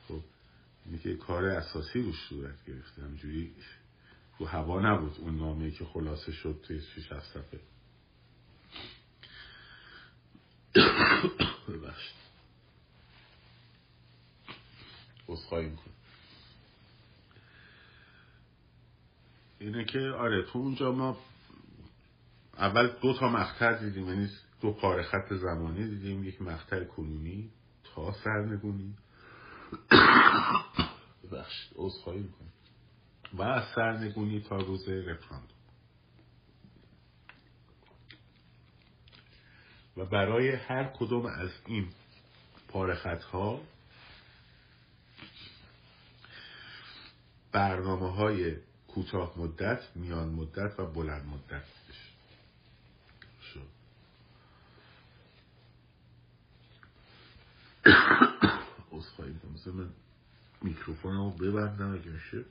خب 0.07 0.23
اینه 0.85 1.17
کار 1.17 1.45
اساسی 1.45 2.01
روش 2.01 2.15
صورت 2.29 2.65
گرفته. 2.65 3.03
همجوری 3.03 3.55
رو 4.39 4.45
هوا 4.45 4.81
نبود 4.81 5.17
اون 5.19 5.35
نامه 5.35 5.71
که 5.71 5.85
خلاصه 5.85 6.31
شد 6.31 6.59
توی 6.63 6.81
6 6.81 7.11
7 7.11 7.33
صفحه. 7.33 7.59
ببخشید. 11.67 12.22
عذرخواهی 15.33 15.69
می‌کنم. 15.69 15.93
اینه 19.59 19.85
که 19.85 19.99
آره 19.99 20.43
تو 20.43 20.59
اونجا 20.59 20.91
ما 20.91 21.17
اول 22.57 22.87
دو 23.01 23.13
تا 23.13 23.29
مقطع 23.29 23.79
دیدیم 23.79 24.07
یعنی 24.09 24.29
دو 24.61 24.71
پاره 24.71 25.03
خط 25.03 25.33
زمانی 25.33 25.89
دیدیم 25.89 26.23
یک 26.23 26.41
مقطع 26.41 26.83
کنونی 26.83 27.51
تا 27.83 28.11
سرنگونی 28.11 28.95
ببخشید 31.23 31.73
عذرخواهی 31.75 32.19
می‌کنم. 32.19 32.53
و 33.33 33.41
از 33.41 33.63
سرنگونی 33.75 34.41
تا 34.41 34.57
روز 34.57 34.89
رفراندوم. 34.89 35.57
و 39.97 40.05
برای 40.05 40.49
هر 40.51 40.83
کدوم 40.83 41.25
از 41.25 41.49
این 41.65 41.89
پارخط 42.67 43.23
ها 43.23 43.61
برنامه 47.53 48.11
های 48.11 48.55
کوتاه 48.87 49.33
مدت 49.39 49.81
میان 49.95 50.29
مدت 50.29 50.79
و 50.79 50.85
بلند 50.85 51.25
مدت 51.25 51.63
شد. 53.53 53.67
عذرخواهی 58.91 59.31
می‌کنم. 59.31 59.93
میکروفون 60.61 61.15
رو 61.15 61.29
ببندم 61.29 61.93
اگه 61.93 62.11
میشه 62.11 62.45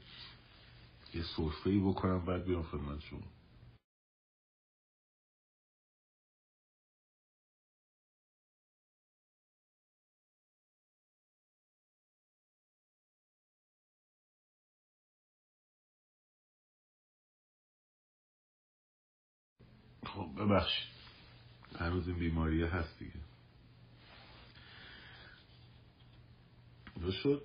یه 1.14 1.22
صرفه 1.36 1.80
بکنم 1.80 2.24
بعد 2.24 2.44
بیام 2.44 2.62
خدمت 2.62 3.00
شما. 3.00 3.41
خب 20.14 20.28
ببخشید. 20.38 20.92
هنوز 21.78 22.08
این 22.08 22.18
بیماریه 22.18 22.66
هست 22.66 22.98
دیگه. 22.98 23.12
شد؟ 27.10 27.42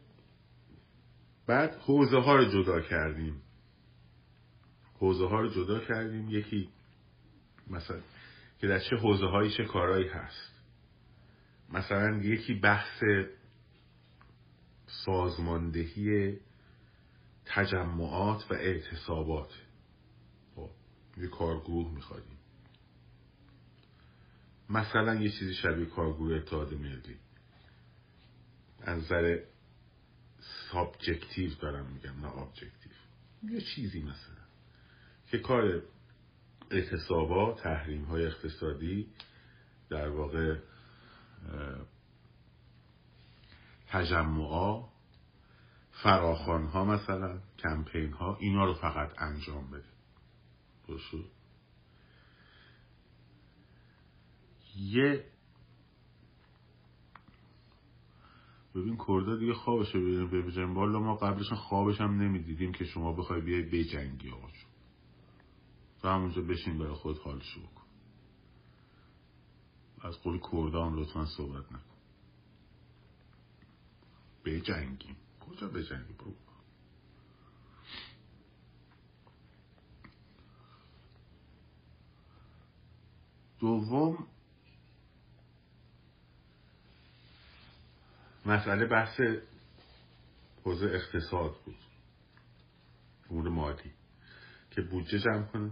بعد 1.47 1.75
حوزه 1.75 2.19
ها 2.19 2.35
رو 2.35 2.45
جدا 2.45 2.81
کردیم. 2.81 3.41
حوزه 4.99 5.27
ها 5.27 5.39
رو 5.39 5.49
جدا 5.49 5.79
کردیم. 5.79 6.29
یکی 6.29 6.69
مثلا 7.67 8.01
که 8.59 8.67
در 8.67 8.79
چه 8.79 8.95
حوزه 8.95 9.25
هایی 9.25 9.51
چه 9.51 9.65
کارهایی 9.65 10.07
هست. 10.07 10.51
مثلا 11.69 12.17
یکی 12.17 12.53
بحث 12.53 13.03
سازماندهی 14.87 16.37
تجمعات 17.45 18.51
و 18.51 18.53
اعتصابات. 18.53 19.53
خب 20.55 20.69
یه 21.17 21.27
کارگروه 21.27 21.93
می‌خوایم. 21.93 22.36
مثلا 24.69 25.15
یه 25.15 25.29
چیزی 25.29 25.53
شبیه 25.53 25.85
کارگروه 25.85 26.35
اتحاد 26.35 26.73
ملی. 26.73 27.17
از 28.81 28.97
نظر 28.97 29.39
subjective 30.71 31.53
دارم 31.55 31.85
میگم 31.85 32.19
نه 32.21 32.37
objective. 32.37 32.91
یه 33.43 33.61
چیزی 33.61 34.01
مثلا. 34.01 34.47
که 35.31 35.39
کار 35.39 35.81
اعتصابا 36.71 37.53
تحریم 37.53 38.03
های 38.03 38.25
اقتصادی 38.25 39.07
در 39.89 40.09
واقع 40.09 40.55
تجمعا 43.87 44.83
فراخان 45.91 46.67
ها 46.67 46.85
مثلا 46.85 47.39
کمپین 47.59 48.13
ها 48.13 48.37
اینا 48.39 48.65
رو 48.65 48.73
فقط 48.73 49.21
انجام 49.21 49.71
بده. 49.71 49.83
باشو 50.87 51.36
یه 54.77 55.25
ببین 58.75 58.97
کردا 59.07 59.35
دیگه 59.35 59.53
خوابش 59.53 59.95
رو 59.95 60.27
ببینیم 60.27 60.73
بالا 60.73 60.99
ما 60.99 61.15
قبلش 61.15 61.53
خوابش 61.53 62.01
هم 62.01 62.21
نمی‌دیدیم 62.21 62.71
که 62.71 62.85
شما 62.85 63.13
بخوای 63.13 63.41
بیای 63.41 63.61
بجنگی 63.61 64.31
آقا 64.31 64.47
تو 66.01 66.07
همونجا 66.07 66.41
بشین 66.41 66.77
برای 66.77 66.93
خود 66.93 67.17
حالشو 67.17 67.61
بکن. 67.61 67.83
از 70.01 70.17
قول 70.17 70.39
کردان 70.39 70.95
لطفا 70.95 71.25
صحبت 71.25 71.71
نکن. 71.71 71.97
بجنگیم 74.45 75.15
کجا 75.39 75.67
بجنگیم 75.67 76.15
برو؟ 76.17 76.33
دوم 83.59 84.27
مسئله 88.47 88.85
بحث 88.85 89.21
حوزه 90.63 90.85
اقتصاد 90.85 91.55
بود. 91.65 91.75
امور 93.29 93.49
مالی. 93.49 93.91
که 94.71 94.81
بودجه 94.81 95.19
جمع 95.19 95.43
کنه. 95.43 95.71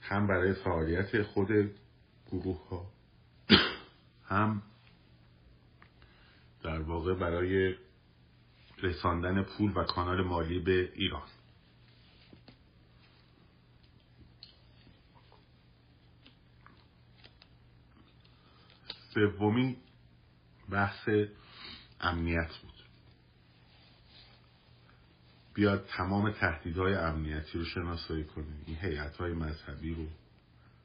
هم 0.00 0.26
برای 0.26 0.54
فعالیت 0.54 1.22
خود 1.22 1.48
گروه 2.30 2.68
ها 2.68 2.92
هم 4.24 4.62
در 6.62 6.80
واقع 6.80 7.14
برای 7.14 7.74
رساندن 8.82 9.42
پول 9.42 9.72
و 9.76 9.84
کانال 9.84 10.24
مالی 10.24 10.58
به 10.58 10.92
ایران. 10.94 11.28
سومی 19.14 19.76
بحث 20.70 21.08
امنیت 22.00 22.56
بود. 22.62 22.72
بیاد 25.54 25.86
تمام 25.86 26.32
تهدیدهای 26.32 26.94
امنیتی 26.94 27.58
رو 27.58 27.64
شناسایی 27.64 28.24
کنه. 28.24 28.46
این 28.66 28.76
حیعت 28.76 29.16
های 29.16 29.32
مذهبی 29.32 29.94
رو 29.94 30.06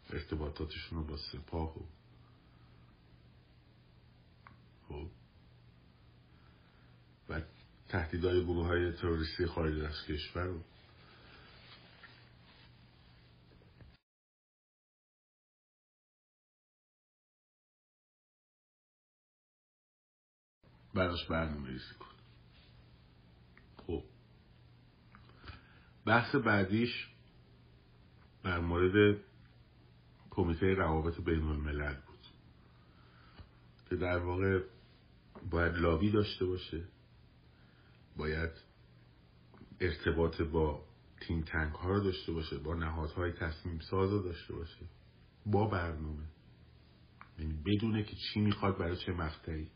ارتباطاتشون 0.09 0.97
رو 0.99 1.03
با 1.05 1.17
سپاه 1.17 1.77
و 1.77 1.85
خب. 4.87 5.07
و 7.29 7.41
تهدیدهای 7.87 8.43
گروه 8.43 8.67
های 8.67 8.91
تروریستی 8.91 9.45
خارج 9.45 9.79
از 9.79 10.05
کشور 10.07 10.43
رو. 10.43 10.59
براش 20.93 21.27
برنامه 21.27 21.69
ریزی 21.69 21.93
کن 21.99 22.13
خب. 23.87 24.03
بحث 26.05 26.35
بعدیش 26.35 27.09
در 28.43 28.59
مورد 28.59 29.19
کمیته 30.29 30.73
روابط 30.73 31.21
بین 31.21 31.43
الملل 31.43 31.95
بود. 31.95 32.27
که 33.89 33.95
در 33.95 34.17
واقع 34.17 34.63
باید 35.49 35.73
لابی 35.73 36.11
داشته 36.11 36.45
باشه. 36.45 36.83
باید 38.17 38.51
ارتباط 39.79 40.41
با 40.41 40.85
تیم 41.21 41.41
تنک 41.41 41.73
ها 41.73 41.89
رو 41.89 42.03
داشته 42.03 42.31
باشه. 42.31 42.57
با 42.57 42.75
نهادهای 42.75 43.31
تصمیم 43.31 43.79
ساز 43.79 44.11
رو 44.11 44.23
داشته 44.23 44.53
باشه. 44.53 44.85
با 45.45 45.67
برنامه. 45.67 46.27
یعنی 47.39 47.53
بدونه 47.65 48.03
که 48.03 48.15
چی 48.15 48.39
می‌خواد 48.39 48.77
برای 48.77 48.97
چه 48.97 49.11
مقطعی. 49.11 49.71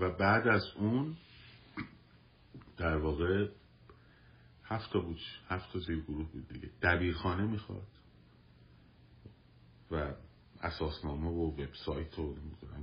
و 0.00 0.10
بعد 0.10 0.48
از 0.48 0.62
اون 0.76 1.16
در 2.76 2.96
واقع 2.96 3.48
هفت 4.64 4.92
تا 4.92 5.00
بود 5.00 5.20
هفت 5.48 5.72
تا 5.72 5.78
زیر 5.78 6.00
گروه 6.00 6.32
بود 6.32 6.48
دیگه. 6.48 6.70
دبیرخانه 6.82 7.44
می‌خواد 7.44 7.86
و 9.90 10.14
اساسنامه 10.60 11.28
و 11.28 11.62
وبسایت 11.62 12.18
و 12.18 12.34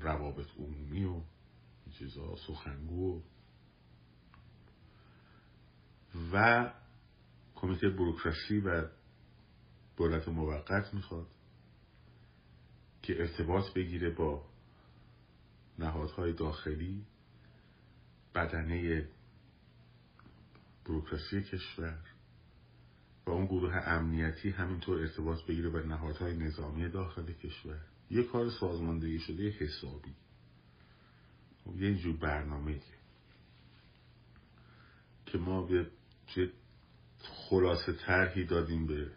روابط 0.02 0.48
عمومی 0.58 1.06
و 1.06 1.22
چیزا 1.98 2.36
سخنگو 2.48 3.22
و 6.34 6.74
کمیته 7.56 7.90
بروکراسی 7.90 8.60
و 8.60 8.88
دولت 9.98 10.28
موقت 10.28 10.94
می‌خواد 10.94 11.28
که 13.02 13.20
ارتباط 13.20 13.74
بگیره 13.74 14.10
با 14.10 14.55
نهادهای 15.80 16.34
داخلی 16.34 17.06
بدنه 18.36 19.08
بروکراسی 20.86 21.44
کشور 21.44 21.98
و 23.26 23.32
اون 23.32 23.46
گروه 23.46 23.76
امنیتی 23.76 24.50
همینطور 24.50 25.02
ارتباط 25.02 25.46
بگیره 25.46 25.70
به 25.70 25.86
نهادهای 25.86 26.38
نظامی 26.38 26.90
داخل 26.90 27.34
کشور. 27.34 27.82
یه 28.12 28.24
کار 28.24 28.50
سازماندهی 28.50 29.20
شده 29.20 29.50
حسابی. 29.50 30.14
خب، 31.64 31.82
یه 31.82 31.88
اینجور 31.88 32.18
برنامه 32.18 32.80
که 35.26 35.38
ما 35.38 35.62
به 35.62 35.88
خلاصه 37.20 37.94
طرحی 37.94 38.46
دادیم 38.46 38.88
به 38.88 39.12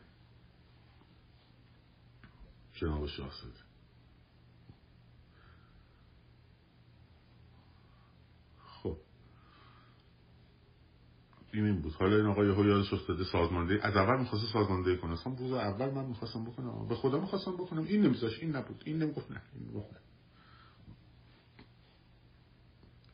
جناب 2.72 3.06
شاهزاده. 3.06 3.67
این 11.52 11.82
بود. 11.82 11.92
حالا 11.92 12.16
این 12.16 12.26
آقای 12.26 12.48
یهو 12.48 12.64
یادش 12.66 12.92
افتاده 12.92 13.24
سازماندهی. 13.24 13.78
از 13.80 13.96
اول 13.96 14.18
می‌خواسته 14.20 14.52
سازماندهی 14.52 14.96
کنه. 14.96 15.12
اصلا 15.12 15.34
روز 15.34 15.52
اول 15.52 15.90
من 15.90 16.04
می‌خواستم 16.04 16.44
بکنم. 16.44 16.88
به 16.88 16.94
خدا 16.94 17.20
می‌خواستم 17.20 17.52
بکنم. 17.52 17.84
این 17.84 18.02
نمیذاش. 18.02 18.38
این 18.40 18.56
نبود. 18.56 18.82
این 18.86 18.98
نمی‌گفت. 19.02 19.30
نه 19.30 19.42
این 19.54 19.62
نمی‌گفت. 19.64 19.92
نه 19.92 19.98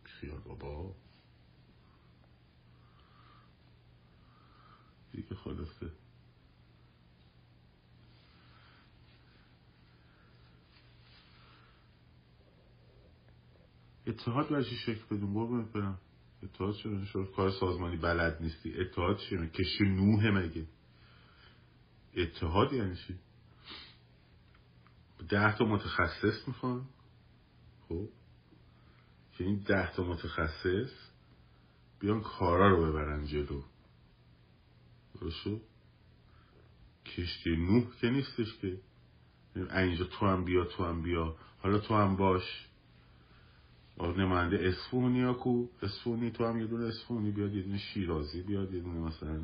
خیال 0.04 0.38
بابا. 0.38 0.94
دیگه 5.12 5.34
خلاصه 5.34 5.90
اتحاد 14.06 14.48
برشی 14.50 14.76
شکل 14.76 15.16
بدون 15.16 15.34
قربونت 15.34 15.72
برم. 15.72 15.98
اتحاد 16.44 16.74
چرا 16.74 17.04
شد 17.04 17.32
کار 17.36 17.50
سازمانی 17.50 17.96
بلد 17.96 18.42
نیستی. 18.42 18.80
اتحاد 18.80 19.18
چیه 19.18 19.46
کشی 19.46 19.84
نوه 19.84 20.30
مگه. 20.30 20.66
اتحاد 22.16 22.72
یعنی 22.72 22.96
چی؟ 22.96 23.18
ده 25.28 25.56
تا 25.58 25.64
متخصص 25.64 26.48
می‌خوان. 26.48 26.86
خب. 27.88 28.08
که 29.32 29.44
این 29.44 29.58
ده 29.66 29.92
تا 29.96 30.04
متخصص 30.04 30.90
بیان 32.00 32.20
کارا 32.20 32.68
رو 32.68 32.86
ببرن 32.86 33.26
جلو. 33.26 33.62
درست 35.20 35.46
کشتی 37.06 37.56
نوح 37.56 37.96
که 38.00 38.10
نیستش 38.10 38.58
که. 38.58 38.80
اینجا 39.56 40.04
تو 40.04 40.26
هم 40.26 40.44
بیا 40.44 40.64
تو 40.64 40.84
هم 40.84 41.02
بیا. 41.02 41.36
حالا 41.58 41.78
تو 41.78 41.94
هم 41.94 42.16
باش. 42.16 42.68
نماینده 44.00 44.68
اسفونی 44.68 45.22
ها 45.22 45.34
کو. 45.34 45.66
اسفونی 45.82 46.30
تو 46.30 46.46
هم 46.46 46.58
یه 46.58 46.66
دونه 46.66 46.84
اسفونی 46.84 47.30
بیاد 47.30 47.54
یه 47.54 47.62
دونه 47.62 47.78
شیرازی 47.78 48.42
بیاد 48.42 48.74
یه 48.74 48.80
دونه 48.80 48.98
مثلا 48.98 49.40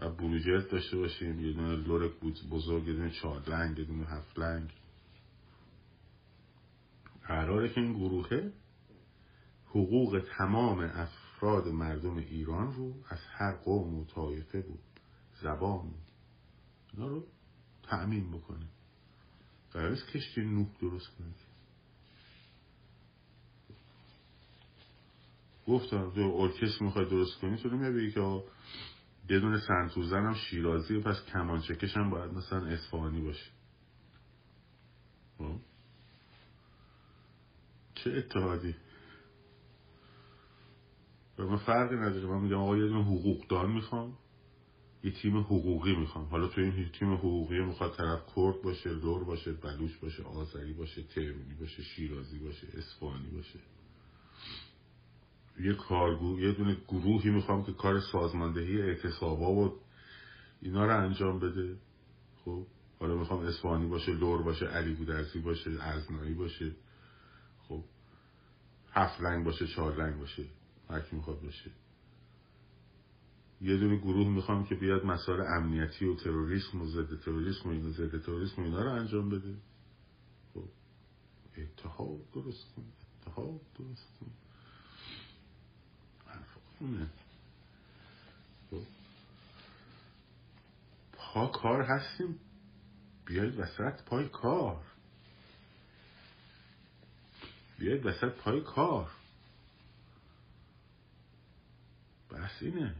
بروجرد 0.00 0.70
داشته 0.70 0.96
باشیم 0.96 1.40
یه 1.40 1.52
دونه 1.52 1.76
لورک 1.76 2.12
بزرگ 2.50 2.88
یه 2.88 2.92
دونه 2.92 3.10
چهار 3.10 3.48
لنگ 3.48 3.78
یه 3.78 3.84
دونه 3.84 4.06
هفت 4.06 4.38
لنگ. 4.38 4.70
قراره 7.22 7.68
که 7.68 7.80
این 7.80 7.92
گروهه 7.92 8.52
حقوق 9.68 10.22
تمام 10.38 10.78
افراد 10.78 11.68
مردم 11.68 12.16
ایران 12.16 12.72
رو 12.72 12.94
از 13.08 13.18
هر 13.30 13.52
قوم 13.52 13.94
و 13.94 14.04
طایفه 14.04 14.58
و 14.58 14.76
زبان 15.42 15.94
اینا 16.92 17.08
رو 17.08 17.26
تأمین 17.82 18.30
بکنه. 18.30 18.66
قرار 19.72 19.96
کشتی 19.96 20.40
نوح 20.40 20.66
درست 20.80 21.08
کنه. 21.18 21.45
گفتم 25.66 26.10
تو 26.10 26.20
ارکستر 26.20 26.84
می‌خوای 26.84 27.04
درست 27.04 27.40
کنی 27.40 27.56
تو 27.56 27.68
نمیاد 27.68 28.12
که 28.14 28.42
یه 29.30 29.40
دونه 29.40 29.60
سنتوزن 29.60 30.26
هم 30.26 30.34
شیرازی 30.34 31.00
پس 31.00 31.24
کمانچکش 31.32 31.96
هم 31.96 32.10
باید 32.10 32.32
مثلا 32.32 32.66
اصفهانی 32.66 33.20
باشه. 33.20 33.50
خب؟ 35.38 35.56
چه 37.94 38.10
اتحادی؟ 38.10 38.74
و 41.38 41.42
من 41.42 41.56
فرقی 41.56 41.96
نداره. 41.96 42.26
من 42.26 42.40
میگم 42.40 42.56
آقا 42.58 42.76
یه 42.76 42.86
دونه 42.86 43.04
حقوقدان 43.04 43.72
می‌خوام 43.72 44.18
یه 45.04 45.10
تیم 45.10 45.38
حقوقی 45.38 45.96
می‌خوام. 45.96 46.24
حالا 46.24 46.48
تو 46.48 46.60
این 46.60 46.90
تیم 46.98 47.14
حقوقی 47.14 47.60
می‌خواد 47.60 47.96
طرف 47.96 48.20
کرد 48.36 48.62
باشه 48.62 48.90
لور 48.90 49.24
باشه 49.24 49.52
بلوچ 49.52 49.96
باشه 50.02 50.22
آذری 50.22 50.72
باشه 50.72 51.02
ترمونی 51.02 51.54
باشه 51.54 51.82
شیرازی 51.82 52.38
باشه 52.38 52.66
اسفانی 52.74 53.30
باشه. 53.30 53.58
یه 55.60 55.74
کارگو 55.74 56.40
یه 56.40 56.52
دونه 56.52 56.76
گروهی 56.88 57.30
می‌خوام 57.30 57.64
که 57.64 57.72
کار 57.72 58.00
سازماندهی 58.00 58.82
اعتصابا 58.82 59.52
و 59.52 59.80
اینا 60.62 60.86
رو 60.86 61.04
انجام 61.04 61.38
بده. 61.38 61.76
خب 62.44 62.66
حالا 63.00 63.14
می‌خوام 63.16 63.40
اسفانی 63.40 63.86
باشه 63.86 64.12
لور 64.12 64.42
باشه 64.42 64.66
علی 64.66 64.94
بودرزی 64.94 65.38
باشه 65.38 65.70
ازنایی 65.80 66.34
باشه. 66.34 66.72
خب 67.68 67.84
هفت 68.92 69.20
رنگ 69.20 69.44
باشه 69.44 69.66
چهار 69.66 69.94
رنگ 69.94 70.18
باشه 70.20 70.44
هرکی 70.90 71.16
می‌خواد 71.16 71.42
باشه. 71.42 71.70
یه 73.60 73.76
دونه 73.76 73.96
گروه 73.96 74.28
می‌خوام 74.28 74.64
که 74.64 74.74
بیاد 74.74 75.04
مسائل 75.04 75.40
امنیتی 75.40 76.06
و 76.06 76.14
تروریسم 76.14 76.82
و 76.82 76.86
ضد 76.86 77.20
تروریسم 77.20 77.68
و 77.68 77.72
اینا 77.72 77.90
ضد 77.90 78.22
تروریسم 78.22 78.62
و 78.62 78.64
اینا 78.64 78.82
رو 78.82 78.90
انجام 78.90 79.28
بده. 79.28 79.54
خب 80.54 80.64
اتحاد 81.58 82.30
درست 82.34 82.74
کن 82.76 82.84
اتحاد 83.20 83.60
درست 83.78 84.18
کن 84.20 84.45
خونه 86.78 87.06
خب. 88.70 88.82
پا 91.12 91.46
کار 91.46 91.82
هستیم. 91.82 92.38
بیاید 93.26 93.58
وسط 93.58 94.02
پای 94.02 94.28
کار. 94.28 94.84
بیاید 97.78 98.06
وسط 98.06 98.32
پای 98.32 98.60
کار. 98.60 99.10
بس 102.30 102.50
اینه. 102.60 102.94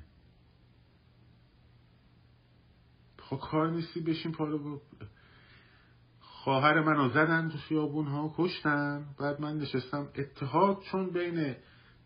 پا 3.18 3.36
کار 3.36 3.70
نیستی 3.70 4.00
بشین 4.00 4.32
پا 4.32 4.80
خواهر 6.20 6.80
منو 6.80 7.08
زدن 7.08 7.50
تو 7.50 7.58
خیابون 7.58 8.06
ها 8.06 8.34
کشتن. 8.36 9.14
بعد 9.18 9.40
من 9.40 9.58
نشستم 9.58 10.08
اتحاد 10.14 10.82
چون 10.82 11.10
بین 11.10 11.56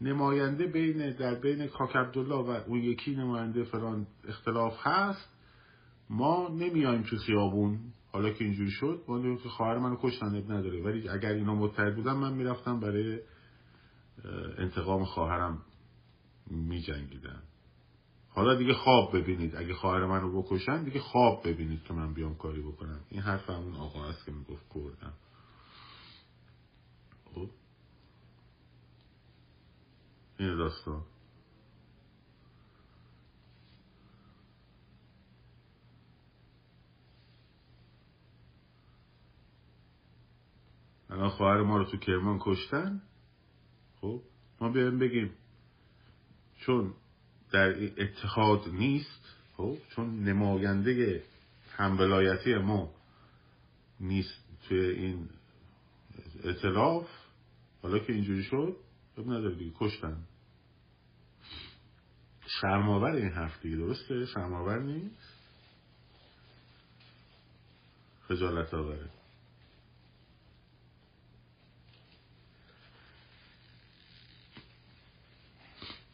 نماینده 0.01 0.67
بین 0.67 1.11
در 1.11 1.35
بین 1.35 1.67
کاک 1.67 1.97
عبدالله 1.97 2.35
و 2.35 2.51
اون 2.67 2.79
یکی 2.79 3.17
نماینده 3.17 3.65
فلان 3.65 4.07
اختلاف 4.29 4.87
هست. 4.87 5.29
ما 6.11 6.49
نمیایم 6.49 7.03
تو 7.03 7.17
خیابون. 7.17 7.79
حالا 8.13 8.31
که 8.31 8.45
اینجوری 8.45 8.71
شد 8.71 9.05
ما 9.09 9.37
که 9.37 9.49
خواهر 9.49 9.79
منو 9.79 9.97
کشتن 10.03 10.53
نداره. 10.53 10.83
ولی 10.83 11.09
اگر 11.09 11.33
اینا 11.33 11.55
متحد 11.55 11.97
بودن 11.97 12.13
من 12.13 12.33
می‌رفتم 12.33 12.81
برای 12.81 13.21
انتقام 14.59 15.05
خواهرم 15.05 15.63
میجنگیدم 16.51 17.43
حالا 18.29 18.55
دیگه 18.55 18.75
خواب 18.75 19.17
ببینید. 19.17 19.57
اگه 19.57 19.75
خواهر 19.75 20.07
منو 20.07 20.43
بکشن 20.43 20.85
دیگه 20.85 21.01
خواب 21.01 21.49
ببینید 21.49 21.83
که 21.83 21.95
من 21.95 22.15
بیام 22.15 22.35
کاری 22.35 22.63
بکنم. 22.63 23.01
این 23.09 23.21
حرف 23.21 23.51
همون 23.51 23.75
آقا 23.75 24.09
است 24.09 24.27
که 24.27 24.33
می‌گفت 24.33 24.69
کردم 24.75 25.13
خب؟ 27.35 27.51
این 30.41 30.57
داستان 30.57 31.05
الان 41.11 41.29
خواهر 41.29 41.63
ما 41.63 41.77
رو 41.77 41.85
تو 41.85 41.97
کرمان 41.97 42.39
کشتن؟ 42.41 43.03
خب 44.01 44.23
ما 44.61 44.69
بیایم 44.69 44.99
بگیم. 44.99 45.31
چون 46.61 46.95
در 47.53 47.85
اتحاد 48.03 48.69
نیست 48.69 49.37
خب 49.57 49.77
چون 49.89 50.23
نماینده 50.23 51.25
همولایتی 51.77 52.55
ما 52.55 52.95
نیست 54.01 54.45
توی 54.69 54.81
این 54.81 55.29
اطلاف 56.45 57.09
حالا 57.83 57.99
که 57.99 58.13
اینجوری 58.13 58.43
شد 58.43 58.77
خب 59.17 59.23
نداره 59.23 59.55
دیگه 59.55 59.73
کشتن. 59.79 60.27
شرماور 62.61 63.11
این 63.11 63.29
حرف 63.29 63.63
دیگه 63.63 63.77
درسته؟ 63.77 64.27
شرماور 64.27 64.79
نیست؟ 64.79 65.41
خجالت 68.29 68.75
آوره 68.75 69.11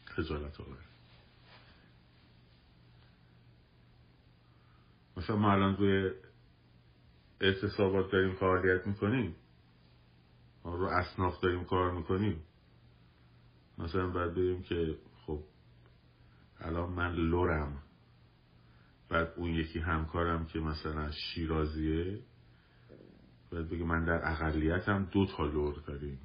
خجالت 0.05 0.61
آوره 0.61 0.79
مثلا 5.17 5.35
ما 5.35 5.51
الان 5.51 5.77
روی 5.77 6.11
اعتصابات 7.41 8.11
داریم 8.11 8.35
فعالیت 8.35 8.87
می‌کنیم. 8.87 9.35
رو 10.63 10.85
اصناف 10.85 11.39
داریم 11.39 11.65
کار 11.65 11.91
می‌کنیم. 11.91 12.43
مثلا 13.77 14.07
باید 14.09 14.31
بگیم 14.31 14.63
که 14.63 14.97
الان 16.61 16.89
من 16.91 17.11
لورم 17.15 17.83
بعد 19.09 19.33
اون 19.35 19.51
یکی 19.51 19.79
همکارم 19.79 20.45
که 20.45 20.59
مثلا 20.59 21.11
شیرازیه 21.11 22.19
باید 23.51 23.69
بگه 23.69 23.83
من 23.83 24.05
در 24.05 24.31
اقلیتم 24.31 25.05
دو 25.05 25.25
تا 25.25 25.45
لور 25.45 25.83
داریم. 25.87 26.19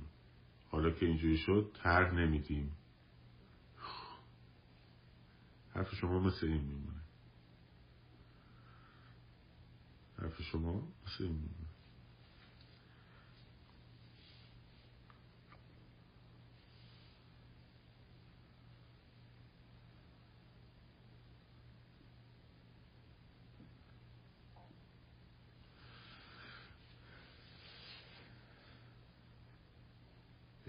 حالا 0.71 0.91
که 0.91 1.07
اینجوری 1.07 1.37
شد 1.37 1.77
طرح 1.83 2.15
نمیدیم. 2.15 2.77
حرف 5.75 5.95
شما 5.95 6.21
مثل 6.21 6.47
این 6.47 6.63
میمونه. 6.63 7.03
حرف 10.19 10.43
شما 10.43 10.75
مثل 10.75 11.25
این 11.25 11.33
میمونه 11.33 11.63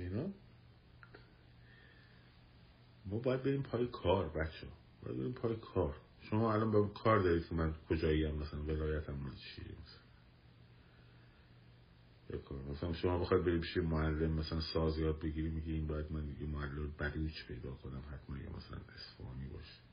اینا 0.03 0.29
ما 3.05 3.12
باید 3.23 3.43
بریم 3.43 3.63
پای 3.63 3.87
کار 3.87 4.29
بچه 4.29 4.67
باید 5.03 5.17
بریم 5.17 5.33
پای 5.33 5.55
کار. 5.55 5.95
شما 6.21 6.53
الان 6.53 6.71
با 6.71 6.87
کار 6.87 7.19
دارید 7.19 7.47
که 7.47 7.55
من 7.55 7.73
کجایی 7.89 8.25
هم 8.25 8.35
مثلا 8.35 8.61
ولایتم 8.61 9.13
من 9.13 9.31
چیه؟ 9.35 9.65
مثلا 12.29 12.71
مثلا 12.71 12.93
شما 12.93 13.19
بخواید 13.19 13.45
بریم 13.45 13.61
پیش 13.61 13.77
معلم 13.77 14.31
مثلا 14.31 14.61
ساز 14.61 14.97
یاد 14.97 15.19
بگیری 15.19 15.49
میگی 15.49 15.73
این 15.73 15.87
باید 15.87 16.11
من 16.11 16.25
دیگه 16.25 16.45
معلم 16.45 16.91
بلوچ 16.97 17.45
پیدا 17.47 17.71
کنم 17.71 18.03
حتما 18.11 18.37
یا 18.37 18.49
مثلا 18.49 18.77
اسفانی 18.95 19.47
باشه. 19.47 19.83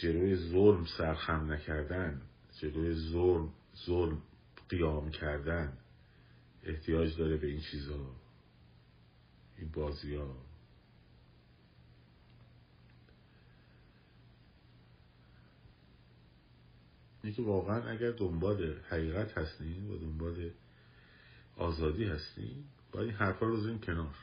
جلوی 0.00 0.36
ظلم 0.36 0.86
سرخم 0.98 1.52
نکردن. 1.52 2.22
جلوی 2.60 2.94
ظلم 2.94 3.52
ظلم 3.86 4.22
قیام 4.68 5.10
کردن. 5.10 5.78
احتیاج 6.62 7.16
داره 7.18 7.36
به 7.36 7.46
این 7.46 7.60
چیزا. 7.60 8.14
این 9.58 9.70
بازی 9.70 10.14
ها 10.14 10.49
که 17.22 17.42
واقعا 17.42 17.90
اگر 17.90 18.10
دنبال 18.10 18.74
حقیقت 18.88 19.38
هستین 19.38 19.90
و 19.90 19.98
دنبال 19.98 20.50
آزادی 21.56 22.04
هستین 22.04 22.64
باید 22.92 23.06
این 23.08 23.16
حرفا 23.16 23.46
رو 23.46 23.56
بزنین 23.56 23.78
کنار. 23.80 24.14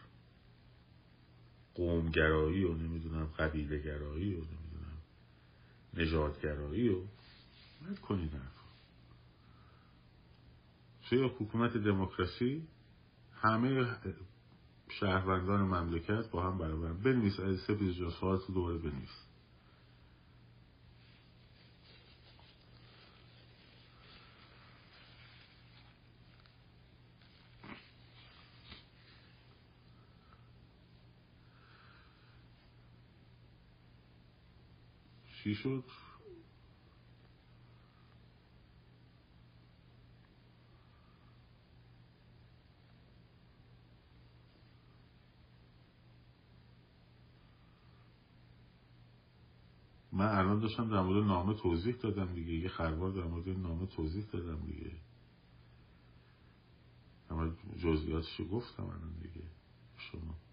قومگرایی 1.76 2.64
و 2.64 2.74
نمی‌دونم 2.74 3.26
قبیله 3.26 3.78
گرایی 3.78 4.34
و 4.34 4.38
نمی‌دونم 4.38 4.98
نژادگرایی 5.94 6.90
و 6.90 7.02
باید 7.82 8.00
کنین 8.00 8.30
حرفا. 8.30 8.68
توی 11.10 11.24
حکومت 11.24 11.78
دموکراسی 11.78 12.68
همه 13.34 13.98
شهروندان 14.90 15.62
مملکت 15.62 16.30
با 16.32 16.44
هم 16.44 16.58
برابر. 16.58 16.94
بنویس 16.94 17.40
از 17.40 17.60
سپیز 17.60 17.96
جا 17.96 18.10
سوال 18.10 18.38
تو 18.38 18.54
دوباره 18.54 18.78
بنویس. 18.78 19.27
چی 35.48 35.56
شد؟ 35.56 35.84
من 50.12 50.26
الان 50.26 50.60
داشتم 50.60 50.90
در 50.90 51.02
مورد 51.02 51.24
نامه 51.24 51.54
توضیح 51.54 51.96
دادم 51.96 52.34
دیگه. 52.34 52.54
یه 52.54 52.70
خروار 52.70 53.12
در 53.12 53.24
مورد 53.24 53.50
نامه 53.50 53.86
توضیح 53.86 54.26
دادم 54.26 54.66
دیگه. 54.66 54.92
اما 57.30 57.52
جزئیاتش 57.78 58.42
گفتم 58.52 58.84
الان 58.84 59.14
دیگه. 59.22 59.48
شما 59.98 60.47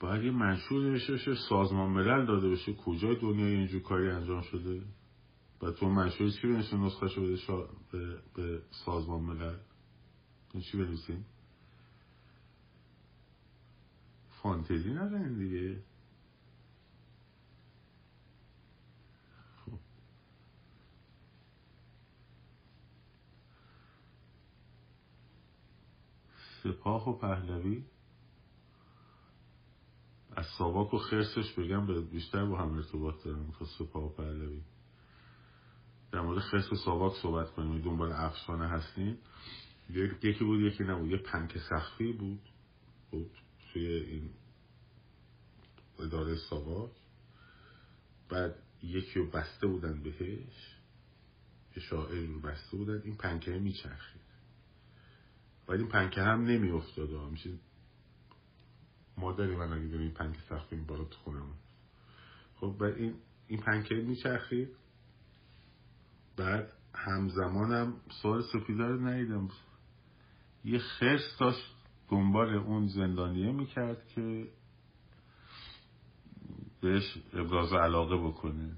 باید 0.00 0.24
یه 0.24 0.30
منشور 0.30 0.90
بشه 0.92 1.12
بشه 1.12 1.34
سازمان 1.48 1.90
ملل 1.90 2.26
داده 2.26 2.50
بشه 2.50 2.74
کجای 2.74 3.16
دنیا 3.16 3.46
اینجور 3.46 3.82
کاری 3.82 4.10
انجام 4.10 4.40
شده؟ 4.40 4.82
و 5.62 5.70
تو 5.70 5.88
منشور 5.88 6.30
چی 6.30 6.46
بنویسیم 6.48 6.84
نسخه 6.84 7.08
شده 7.08 7.36
شا... 7.36 7.68
به... 7.92 8.22
به 8.34 8.62
سازمان 8.84 9.22
ملل؟ 9.22 9.56
چی 10.70 10.78
بنویسیم 10.78 11.26
فانتزی 14.42 14.90
نزنین 14.90 15.38
دیگه؟ 15.38 15.82
خب. 19.64 19.78
سپاه 26.62 27.08
و 27.08 27.18
پهلوی؟ 27.18 27.84
از 30.36 30.46
ساواک 30.58 30.94
و 30.94 30.98
خرسش 30.98 31.52
بگم 31.52 31.86
به 31.86 32.00
بیشتر 32.00 32.44
با 32.44 32.58
هم 32.58 32.74
ارتباط 32.74 33.24
دارم 33.24 33.52
تا 33.58 33.64
سپاه 33.64 34.04
و 34.04 34.08
پهلوی. 34.08 34.62
در 36.12 36.20
مورد 36.20 36.38
خرس 36.38 36.72
و 36.72 36.76
ساواک 36.76 37.12
صحبت 37.22 37.50
کنیم 37.50 37.82
دنبال 37.82 38.12
افسانه 38.12 38.68
هستیم. 38.68 39.18
یکی 39.90 40.44
بود 40.44 40.60
یکی 40.60 40.84
نبود 40.84 41.10
یه 41.10 41.16
پنک 41.16 41.58
سخفی 41.58 42.12
بود. 42.12 42.40
بود 43.10 43.30
توی 43.72 43.86
این 43.86 44.30
اداره 45.98 46.36
ساواک. 46.36 46.90
بعد 48.28 48.54
یکی 48.82 49.20
رو 49.20 49.30
بسته 49.30 49.66
بودن 49.66 50.02
بهش. 50.02 50.76
یه 51.76 51.82
شاعر 51.82 52.26
رو 52.26 52.40
بسته 52.40 52.76
بودن. 52.76 53.02
این 53.04 53.16
پنکه 53.16 53.50
میچرخید. 53.50 54.22
باید 55.66 55.80
این 55.80 55.90
پنکه 55.90 56.22
هم 56.22 56.44
نمی 56.44 56.70
افتاد 56.70 57.10
میشه 57.30 57.50
مادری 59.16 59.56
من 59.56 59.72
اگه 59.72 59.98
این 59.98 60.10
پنکه 60.10 60.40
سخفی 60.48 60.76
بالا 60.76 61.04
تو 61.04 61.18
خونم 61.24 61.52
خب 62.56 62.76
بعد 62.80 62.94
این 62.94 63.14
این 63.48 63.60
پنکه 63.60 63.94
میچرخید 63.94 64.68
بعد 66.36 66.72
همزمانم 66.94 67.94
سوال 68.22 68.42
سفیده 68.42 68.84
رو 68.84 69.06
ندیدم. 69.06 69.48
یه 70.64 70.78
خرس 70.78 71.36
داشت 71.40 71.74
دنبال 72.10 72.54
اون 72.54 72.86
زندانیه 72.86 73.52
می‌کرد 73.52 74.08
که 74.08 74.48
بهش 76.80 77.18
ابراز 77.32 77.72
علاقه 77.72 78.16
بکنه. 78.16 78.76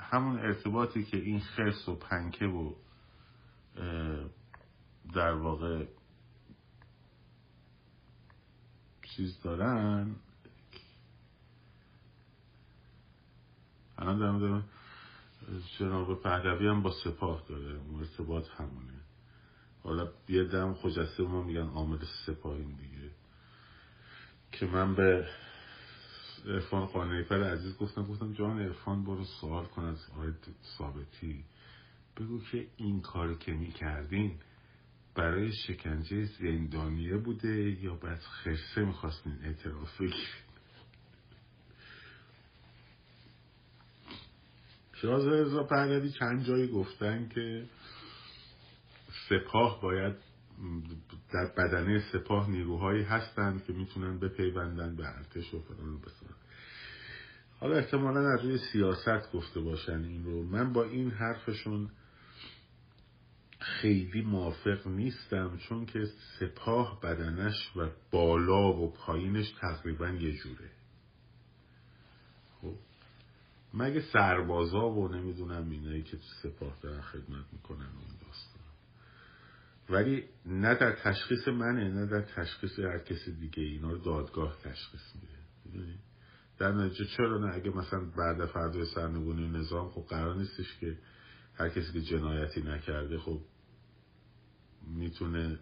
همون 0.00 0.38
ارتباطی 0.38 1.04
که 1.04 1.16
این 1.16 1.40
خرس 1.40 1.88
و 1.88 1.94
پنکه 1.94 2.46
و 2.46 2.74
در 5.14 5.32
واقع 5.32 5.86
چیز 9.20 9.40
دارن. 9.42 10.16
الان 13.98 14.18
دارم 14.18 14.64
جناب 15.78 16.22
پهلوی 16.22 16.68
هم 16.68 16.82
با 16.82 16.92
سپاه 17.04 17.42
داره. 17.48 17.80
ارتباط 17.98 18.44
همونه. 18.48 19.00
حالا 19.82 20.08
یه 20.28 20.44
دم 20.44 20.74
خجسته 20.74 21.22
ما 21.22 21.42
میگن 21.42 21.66
عامل 21.66 21.98
سپاهیم 22.26 22.76
دیگه. 22.76 23.10
که 24.52 24.66
من 24.66 24.94
به 24.94 25.28
ارفان 26.46 26.86
قانعی 26.86 27.22
پر 27.22 27.42
عزیز 27.42 27.76
گفتم 27.76 28.06
گفتم 28.06 28.32
جان 28.32 28.58
ارفان 28.58 29.04
برو 29.04 29.24
سوال 29.24 29.64
کن 29.64 29.84
از 29.84 30.06
آقای 30.10 30.32
ثابتی. 30.78 31.44
بگو 32.16 32.40
که 32.44 32.66
این 32.76 33.00
کاری 33.00 33.36
که 33.36 33.52
می‌کردین 33.52 34.38
برای 35.14 35.52
شکنجه 35.52 36.24
زندانیه 36.24 37.16
بوده 37.16 37.82
یا 37.82 37.94
بس 37.94 38.26
خرسه 38.26 38.84
می‌خواستین 38.84 39.38
اعتراف 39.44 40.00
بگیرین؟ 40.00 40.26
شاز 44.94 45.26
رضا 45.26 45.62
پهلوی 45.62 46.10
چند 46.10 46.44
جایی 46.44 46.68
گفتن 46.68 47.28
که 47.28 47.64
سپاه 49.28 49.80
باید 49.82 50.14
در 51.32 51.46
بدنه 51.56 52.02
سپاه 52.12 52.50
نیروهایی 52.50 53.02
هستند 53.02 53.64
که 53.64 53.72
می‌تونن 53.72 54.18
بپیوندن 54.18 54.96
به 54.96 55.08
ارتش 55.08 55.54
و 55.54 55.60
فلان 55.60 56.00
حالا 57.60 57.76
احتمالا 57.76 58.32
از 58.32 58.44
روی 58.44 58.58
سیاست 58.72 59.32
گفته 59.32 59.60
باشن 59.60 60.04
این 60.04 60.24
رو. 60.24 60.42
من 60.42 60.72
با 60.72 60.84
این 60.84 61.10
حرفشون 61.10 61.90
خیلی 63.60 64.22
موافق 64.22 64.86
نیستم 64.86 65.56
چون 65.56 65.86
که 65.86 66.08
سپاه 66.38 67.00
بدنش 67.00 67.76
و 67.76 67.88
بالا 68.10 68.72
و 68.72 68.92
پایینش 68.92 69.50
تقریبا 69.60 70.08
یه 70.08 70.32
جوره. 70.32 70.70
خب 72.60 72.74
مگه 73.74 74.00
سربازا 74.00 74.90
و 74.90 75.08
نمی‌دونم 75.08 75.70
اینایی 75.70 76.02
که 76.02 76.18
سپاه 76.42 76.76
دارن 76.82 77.00
خدمت 77.00 77.44
می‌کنن 77.52 77.86
اون 77.86 78.16
داستان. 78.26 78.62
ولی 79.90 80.24
نه 80.46 80.74
در 80.74 80.92
تشخیص 80.92 81.48
منه 81.48 81.88
نه 81.88 82.06
در 82.06 82.22
تشخیص 82.22 82.78
هر 82.78 82.98
کسی 82.98 83.32
دیگه 83.32 83.62
اینا 83.62 83.90
رو 83.90 83.98
دادگاه 83.98 84.56
تشخیص 84.64 85.14
میده. 85.14 85.94
در 86.58 86.72
نتیجه 86.72 87.04
چرا 87.04 87.38
نه؟ 87.38 87.54
اگه 87.54 87.70
مثلا 87.70 88.00
بعد 88.00 88.46
فردای 88.46 88.84
سرنگونی 88.84 89.48
نظام 89.48 89.90
خب 89.90 90.06
قرار 90.08 90.34
نیستش 90.34 90.78
که 90.80 90.98
هر 91.54 91.68
کسی 91.68 91.92
که 91.92 92.00
جنایتی 92.00 92.62
نکرده 92.62 93.18
خب 93.18 93.40
می‌تونه 94.96 95.58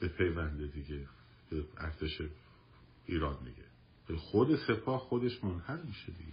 به 0.00 0.08
پیونده 0.08 0.66
دیگه 0.66 1.06
به 1.50 1.64
ارتش 1.76 2.22
ایران 3.06 3.38
دیگه 3.44 3.66
خود 4.18 4.56
سپاه 4.56 5.00
خودش 5.00 5.44
منحل 5.44 5.82
میشه 5.82 6.12
دیگه. 6.12 6.32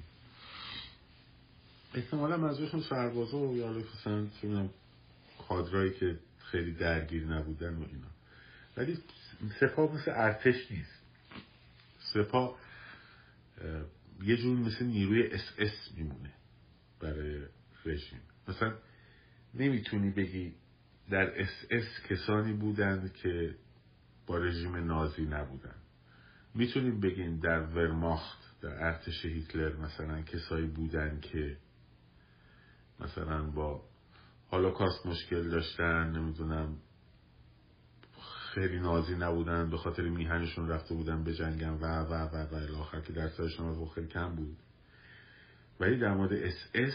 احتمالا 1.93 2.37
منظورشون 2.37 2.81
سربازا 2.81 3.37
و 3.37 3.57
یا 3.57 3.71
مثلا 3.71 4.69
کادرایی 5.47 5.93
که 5.93 6.19
خیلی 6.37 6.71
درگیر 6.71 7.25
نبودن 7.25 7.75
و 7.75 7.81
اینا. 7.81 8.07
ولی 8.77 8.97
سپاه 9.59 9.95
مثل 9.95 10.11
ارتش 10.11 10.71
نیست. 10.71 11.01
سپاه 11.99 12.59
یه 14.23 14.37
جور 14.37 14.57
مثل 14.57 14.85
نیروی 14.85 15.27
اس 15.27 15.53
اس 15.57 15.91
میمونه 15.97 16.33
برای 16.99 17.41
رژیم. 17.85 18.21
مثلا 18.47 18.73
نمی‌تونی 19.53 20.11
بگی 20.11 20.53
در 21.09 21.41
اس 21.41 21.65
اس 21.71 22.07
کسانی 22.09 22.53
بودند 22.53 23.13
که 23.13 23.55
با 24.27 24.37
رژیم 24.37 24.75
نازی 24.75 25.25
نبودن 25.25 25.75
می‌تونیم 26.55 26.99
بگیم 26.99 27.39
در 27.39 27.59
ورماخت 27.59 28.61
در 28.61 28.83
ارتش 28.83 29.25
هیتلر 29.25 29.75
مثلا 29.75 30.21
کسایی 30.21 30.67
بودن 30.67 31.19
که 31.19 31.57
مثلا 32.99 33.43
با 33.43 33.83
هالوکاست 34.51 35.05
مشکل 35.05 35.49
داشتن 35.49 36.11
نمی‌دونم 36.11 36.77
خیلی 38.53 38.79
نازی 38.79 39.15
نبودن 39.15 39.69
به 39.69 39.77
خاطر 39.77 40.03
میهنشون 40.03 40.69
رفته 40.69 40.95
بودن 40.95 41.23
بجنگن 41.23 41.69
و 41.69 41.85
و 41.85 42.13
و 42.13 42.47
و 42.51 42.55
الاخر 42.55 43.01
که 43.01 43.13
در 43.13 43.29
سرشون 43.29 43.87
خیلی 43.95 44.07
کم 44.07 44.35
بود. 44.35 44.57
ولی 45.79 45.99
در 45.99 46.13
مورد 46.13 46.33
اس 46.33 46.69
اس 46.73 46.93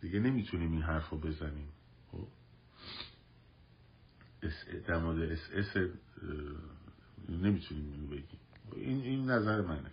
دیگه 0.00 0.20
نمی‌تونیم 0.20 0.72
این 0.72 0.82
حرف 0.82 1.08
رو 1.08 1.18
بزنیم. 1.18 1.68
در 4.86 4.98
مورد 4.98 5.30
اس 5.32 5.50
اس 5.52 5.76
نمی‌تونیم 7.28 7.92
اینو 7.92 8.06
بگیم. 8.06 8.40
این, 8.72 9.00
این 9.00 9.30
نظر 9.30 9.60
منه. 9.60 9.92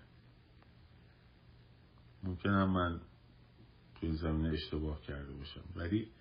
ممکنم 2.23 2.69
من 2.69 3.01
تو 3.95 4.05
این 4.05 4.15
زمینه 4.15 4.49
اشتباه 4.49 5.01
کرده 5.01 5.33
باشم. 5.33 5.63
ولی 5.75 6.11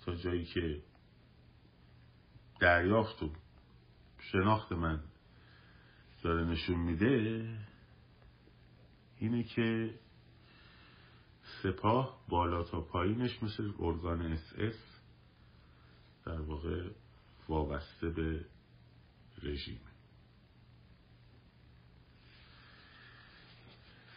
تا 0.00 0.14
جایی 0.14 0.44
که 0.44 0.82
دریافت 2.60 3.22
و 3.22 3.30
شناخت 4.18 4.72
من 4.72 5.00
داره 6.22 6.44
نشون 6.44 6.78
میده 6.78 7.48
اینه 9.16 9.42
که 9.42 9.94
سپاه 11.62 12.24
بالا 12.28 12.62
تا 12.62 12.80
پایینش 12.80 13.42
مثل 13.42 13.72
ارگان 13.78 14.22
اس 14.22 14.52
اس 14.58 15.00
در 16.24 16.40
واقع 16.40 16.90
وابسته 17.52 18.08
به 18.08 18.44
رژیم. 19.42 19.80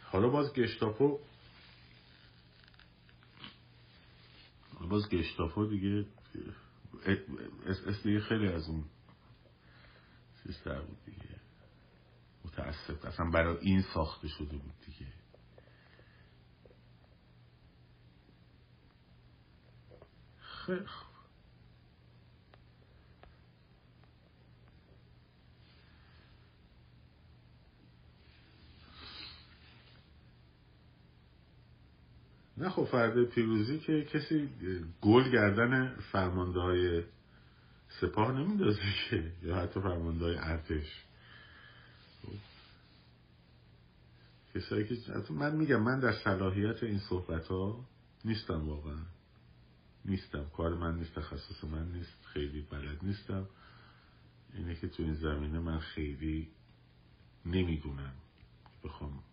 حالا 0.03 0.29
باز 0.29 0.53
گشتاپو 0.53 1.19
باز 4.89 5.09
گشتاپو 5.09 5.65
دیگه 5.65 6.05
اس 7.65 8.03
دیگه 8.03 8.19
خیلی 8.19 8.47
از 8.47 8.67
اون 8.69 8.85
سیستر 10.43 10.81
بود 10.81 11.05
دیگه. 11.05 11.39
متاسف 12.45 13.05
اصلا 13.05 13.29
برای 13.29 13.57
این 13.57 13.81
ساخته 13.81 14.27
شده 14.27 14.57
بود 14.57 14.73
دیگه. 14.85 15.11
خیلی 20.39 20.85
نه 32.57 32.69
خب 32.69 32.83
فرد 32.83 33.23
پیروزی 33.23 33.79
که 33.79 34.03
کسی 34.03 34.49
گل 35.01 35.31
گردن 35.31 35.95
فرمانده 35.95 36.59
های 36.59 37.03
سپاه 38.01 38.31
نمیدازه 38.31 38.81
که 39.09 39.31
یا 39.43 39.55
حتی 39.55 39.81
فرمانده 39.81 40.25
های 40.25 40.37
ارتش. 40.37 41.03
کسایی 44.55 44.85
که 44.87 44.95
من 45.33 45.55
میگم 45.55 45.81
من 45.81 45.99
در 45.99 46.13
صلاحیت 46.23 46.83
این 46.83 46.99
صحبت 46.99 47.47
ها 47.47 47.85
نیستم 48.25 48.69
واقعا. 48.69 49.01
نیستم. 50.05 50.45
کار 50.57 50.73
من 50.73 50.95
نیست 50.95 51.15
تخصص 51.15 51.63
من 51.63 51.91
نیست 51.91 52.25
خیلی 52.33 52.61
بلد 52.61 52.97
نیستم. 53.03 53.47
اینه 54.53 54.75
که 54.75 54.87
تو 54.87 55.03
این 55.03 55.15
زمینه 55.15 55.59
من 55.59 55.79
خیلی 55.79 56.47
نمی‌دونم 57.45 58.13
بخوام 58.83 59.23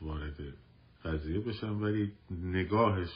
وارد 0.00 0.36
قضیه 1.04 1.40
بشم 1.40 1.82
ولی 1.82 2.12
نگاهش 2.30 3.10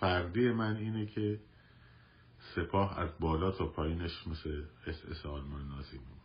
فردی 0.00 0.52
من 0.52 0.76
اینه 0.76 1.06
که 1.06 1.40
سپاه 2.54 2.98
از 2.98 3.10
بالا 3.20 3.50
تا 3.50 3.66
پایینش 3.66 4.26
مثل 4.26 4.62
اس 4.86 5.04
اس 5.04 5.26
آلمان 5.26 5.68
نازی 5.68 5.98
میمونه. 5.98 6.16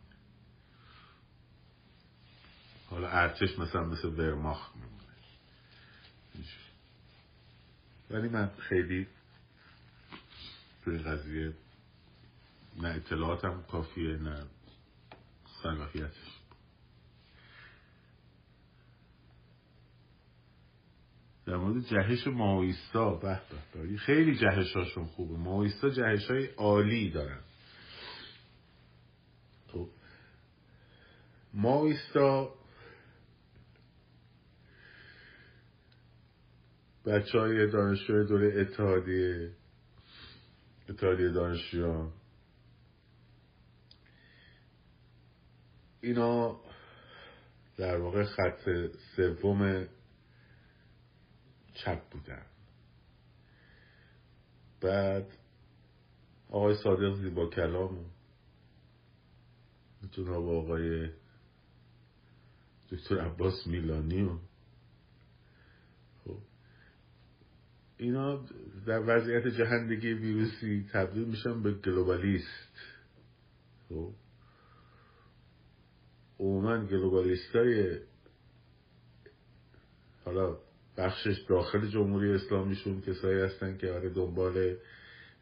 حالا 2.90 3.08
ارتش 3.08 3.58
مثلا 3.58 3.84
مثل 3.84 4.08
ورماخت 4.08 4.76
میمونه. 4.76 4.92
ولی 8.10 8.28
من 8.28 8.50
خیلی 8.58 9.06
توی 10.84 10.98
قضیه 10.98 11.52
نه 12.76 12.88
اطلاعاتم 12.88 13.62
کافیه 13.62 14.16
نه 14.16 14.44
صلاحیتش. 15.62 16.31
در 21.46 21.56
مورد 21.56 21.84
جهش 21.84 22.26
ماویستا 22.26 23.14
به 23.14 23.40
به 23.74 23.96
خیلی 23.96 24.36
جهش 24.36 24.76
هاشون 24.76 25.04
خوبه. 25.04 25.36
ماویستا 25.36 25.90
جهش 25.90 26.30
های 26.30 26.46
عالی 26.46 27.10
دارن. 27.10 27.40
خب. 29.66 29.88
ماویستا 31.54 32.54
بچه 37.06 37.38
های 37.38 37.70
دانشجوی 37.70 38.26
دوره 38.26 38.60
اتحادیه 38.60 39.52
اتحادیه 40.88 41.28
دانشجویان. 41.28 42.12
اینا 46.00 46.60
در 47.76 47.96
واقع 47.96 48.24
خط 48.24 48.68
سوم 49.16 49.88
چپ 51.84 52.10
بودن. 52.10 52.46
بعد 54.80 55.26
آقای 56.48 56.74
صادق 56.74 57.14
زیبا 57.14 57.50
کلام 57.50 58.04
جناب 60.10 60.48
آقای 60.48 61.10
دکتر 62.90 63.20
عباس 63.20 63.66
میلانی 63.66 64.22
و 64.22 64.38
خب 66.24 66.38
اینا 67.98 68.36
در 68.86 69.00
وضعیت 69.00 69.46
جهندگی 69.46 70.12
ویروسی 70.12 70.88
تبدیل 70.92 71.24
میشن 71.24 71.62
به 71.62 71.72
گلوبالیست. 71.72 72.72
خب 73.88 74.12
عموما 76.38 76.86
گلوبالیست 76.86 77.56
های 77.56 77.98
حالا 80.24 80.58
بخشش 80.96 81.44
داخل 81.48 81.86
جمهوری 81.86 82.32
اسلامیشون 82.32 83.00
کسایی 83.00 83.40
هستن 83.40 83.76
که 83.76 83.92
آره 83.92 84.08
دنبال 84.08 84.76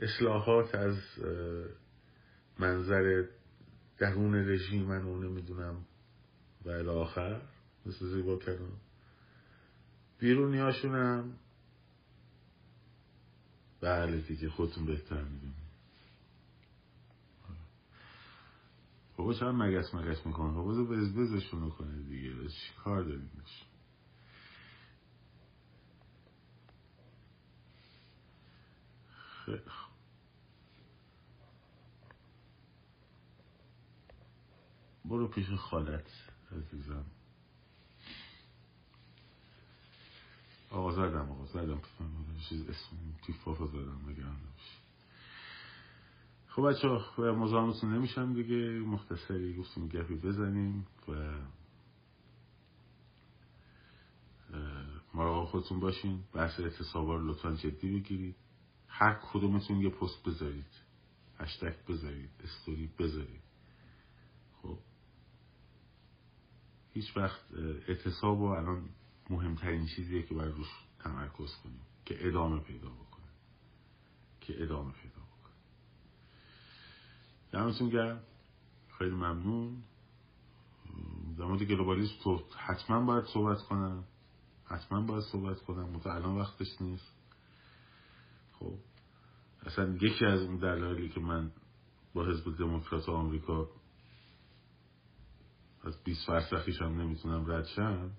اصلاحات 0.01 0.75
از 0.75 0.97
منظر 2.59 3.25
درون 3.99 4.35
رژیم 4.35 4.83
من 4.83 5.03
اون 5.03 5.27
نمی‌دونم. 5.27 5.85
و 6.65 6.71
آخر 6.91 7.41
مثل 7.87 8.07
زیبا 8.07 8.37
بیرونی 8.37 8.73
بیرونیاشون 10.19 10.95
هم 10.95 11.33
بله 13.81 14.21
دیگه 14.21 14.51
خودتون 14.51 14.87
بهتر 14.87 15.23
می‌دونی 15.23 15.55
بابا 19.17 19.35
چرا 19.35 19.53
مگس 19.53 19.95
مگس 19.95 20.27
می‌کنه؟ 20.27 20.55
بابا 20.55 20.85
بز 20.85 21.15
بزشون 21.17 21.71
کنه 21.71 22.03
دیگه. 22.03 22.49
چی 22.49 22.73
کار 22.85 23.05
داریمش 29.51 29.73
برو 35.05 35.29
پیش 35.29 35.51
خالت 35.51 36.07
عزیزم. 36.53 37.05
آقا 40.71 40.93
زدم 40.93 41.31
آقا 41.31 41.47
زدم. 41.47 41.81
چیز 42.49 42.69
اسم 42.69 42.97
تیفاف 43.27 43.59
رو 43.59 43.67
زدم 43.67 43.99
بگم 44.09 44.37
خب 46.49 46.63
بچه 46.63 46.89
ها 46.89 47.33
مزاحمتون 47.33 47.95
نمیشم 47.95 48.35
دیگه. 48.35 48.79
مختصری 48.79 49.57
گفتیم 49.57 49.89
گپی 49.89 50.15
بزنیم 50.15 50.87
و 51.09 51.13
مراقب 55.15 55.49
خودتون 55.49 55.81
باشین. 55.81 56.25
بحث 56.33 56.61
اعتصابا 56.61 57.17
رو 57.17 57.27
لطفا 57.27 57.55
جدی 57.55 57.99
بگیرید. 58.01 58.37
هر 59.01 59.15
کدومتون 59.33 59.81
یه 59.81 59.91
پست 59.91 60.23
بذارید. 60.25 60.81
هشتگ 61.39 61.87
بذارید 61.89 62.31
استوری 62.45 62.87
بذارید. 62.99 63.43
خب. 64.63 64.79
هیچ 66.93 67.17
وقت 67.17 67.41
اعتصاب 67.89 68.41
و 68.41 68.45
الان 68.45 68.89
مهمترین 69.31 69.87
چیزیه 69.97 70.23
که 70.23 70.35
باید 70.35 70.55
روش 70.55 70.69
تمرکز 70.99 71.55
کنیم. 71.63 71.81
که 72.05 72.29
ادامه 72.29 72.61
پیدا 72.61 72.89
بکنه. 72.89 73.27
که 74.41 74.63
ادامه 74.63 74.93
پیدا 74.93 75.21
بکنه. 75.21 75.55
دمتون 77.53 77.89
گرم. 77.89 78.23
خیلی 78.99 79.11
ممنون. 79.11 79.83
در 81.39 81.45
مورد 81.45 81.63
گلوبالیسم 81.63 82.15
تو 82.23 82.45
حتما 82.57 83.05
باید 83.05 83.25
صحبت 83.25 83.59
کنم. 83.63 84.05
حتما 84.65 85.01
باید 85.01 85.25
صحبت 85.25 85.59
کنم. 85.59 86.01
الان 86.05 86.39
وقتش 86.39 86.81
نیست. 86.81 87.13
خب. 88.53 88.90
اصلا 89.67 89.97
یکی 90.01 90.25
از 90.25 90.41
اون 90.41 90.57
دلایلی 90.57 91.09
که 91.09 91.21
من 91.21 91.51
با 92.15 92.27
حزب 92.27 92.57
دموکرات 92.59 93.09
آمریکا 93.09 93.69
از 95.85 96.05
20 96.05 96.27
فرسخیش 96.27 96.83
هم 96.83 97.01
نمی‌تونم 97.01 97.51
رد 97.51 97.67
شم 97.67 98.11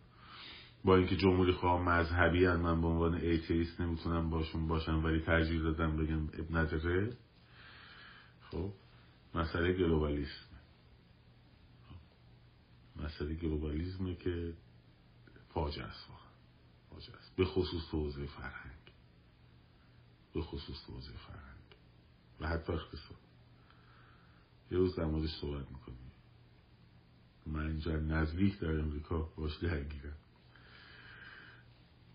با 0.84 0.96
اینکه 0.96 1.16
جمهوری 1.16 1.52
خواه 1.52 1.82
مذهبی 1.82 2.46
هم 2.46 2.60
من 2.60 2.82
به 2.82 2.88
عنوان 2.88 3.16
atheist 3.16 3.82
نمی‌تونم 3.82 4.30
باشون 4.30 4.68
باشم 4.68 5.04
ولی 5.04 5.20
ترجیح 5.20 5.62
دادم 5.62 5.98
بگم 5.98 6.24
عیب 6.24 6.58
نداره. 6.58 7.18
خب 8.42 8.74
مسئله 9.36 9.74
گلوبالیسم. 9.74 10.46
خب، 11.90 13.04
مسئله 13.04 13.34
گلوبالیزمه 13.34 14.16
که 14.16 14.54
فاجعه 15.54 15.86
است 15.86 16.08
فاجعه 16.90 17.16
به 17.38 17.46
خصوص 17.46 17.92
تو 17.92 18.12
فرهنگ. 18.12 18.81
به 20.34 20.42
خصوص 20.42 20.86
تو 20.86 21.00
فرهنگ. 21.00 21.62
و 22.40 22.48
حتی 22.48 22.74
اقتصاد. 22.74 23.18
یه 24.72 24.78
روز 24.78 24.96
در 24.96 25.06
موردش 25.06 25.30
صحبت 25.42 25.72
می‌کنیم. 25.72 26.12
من 27.46 27.68
اینجا 27.68 27.96
نزدیک 27.96 28.60
در 28.60 28.80
امریکا 28.80 29.22
باش 29.22 29.58
درگیرم. 29.58 30.18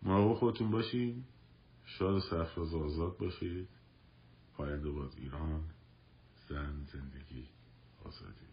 مراقب 0.03 0.35
خودتون 0.35 0.71
باشین. 0.71 1.25
شاد 1.85 2.15
و 2.15 2.21
سرفراز 2.21 2.75
آزاد 2.75 3.17
باشید. 3.17 3.69
پاینده 4.57 4.91
باد 4.91 5.15
ایران. 5.17 5.65
زن 6.49 6.85
زندگی 6.93 7.49
آزادی. 8.05 8.46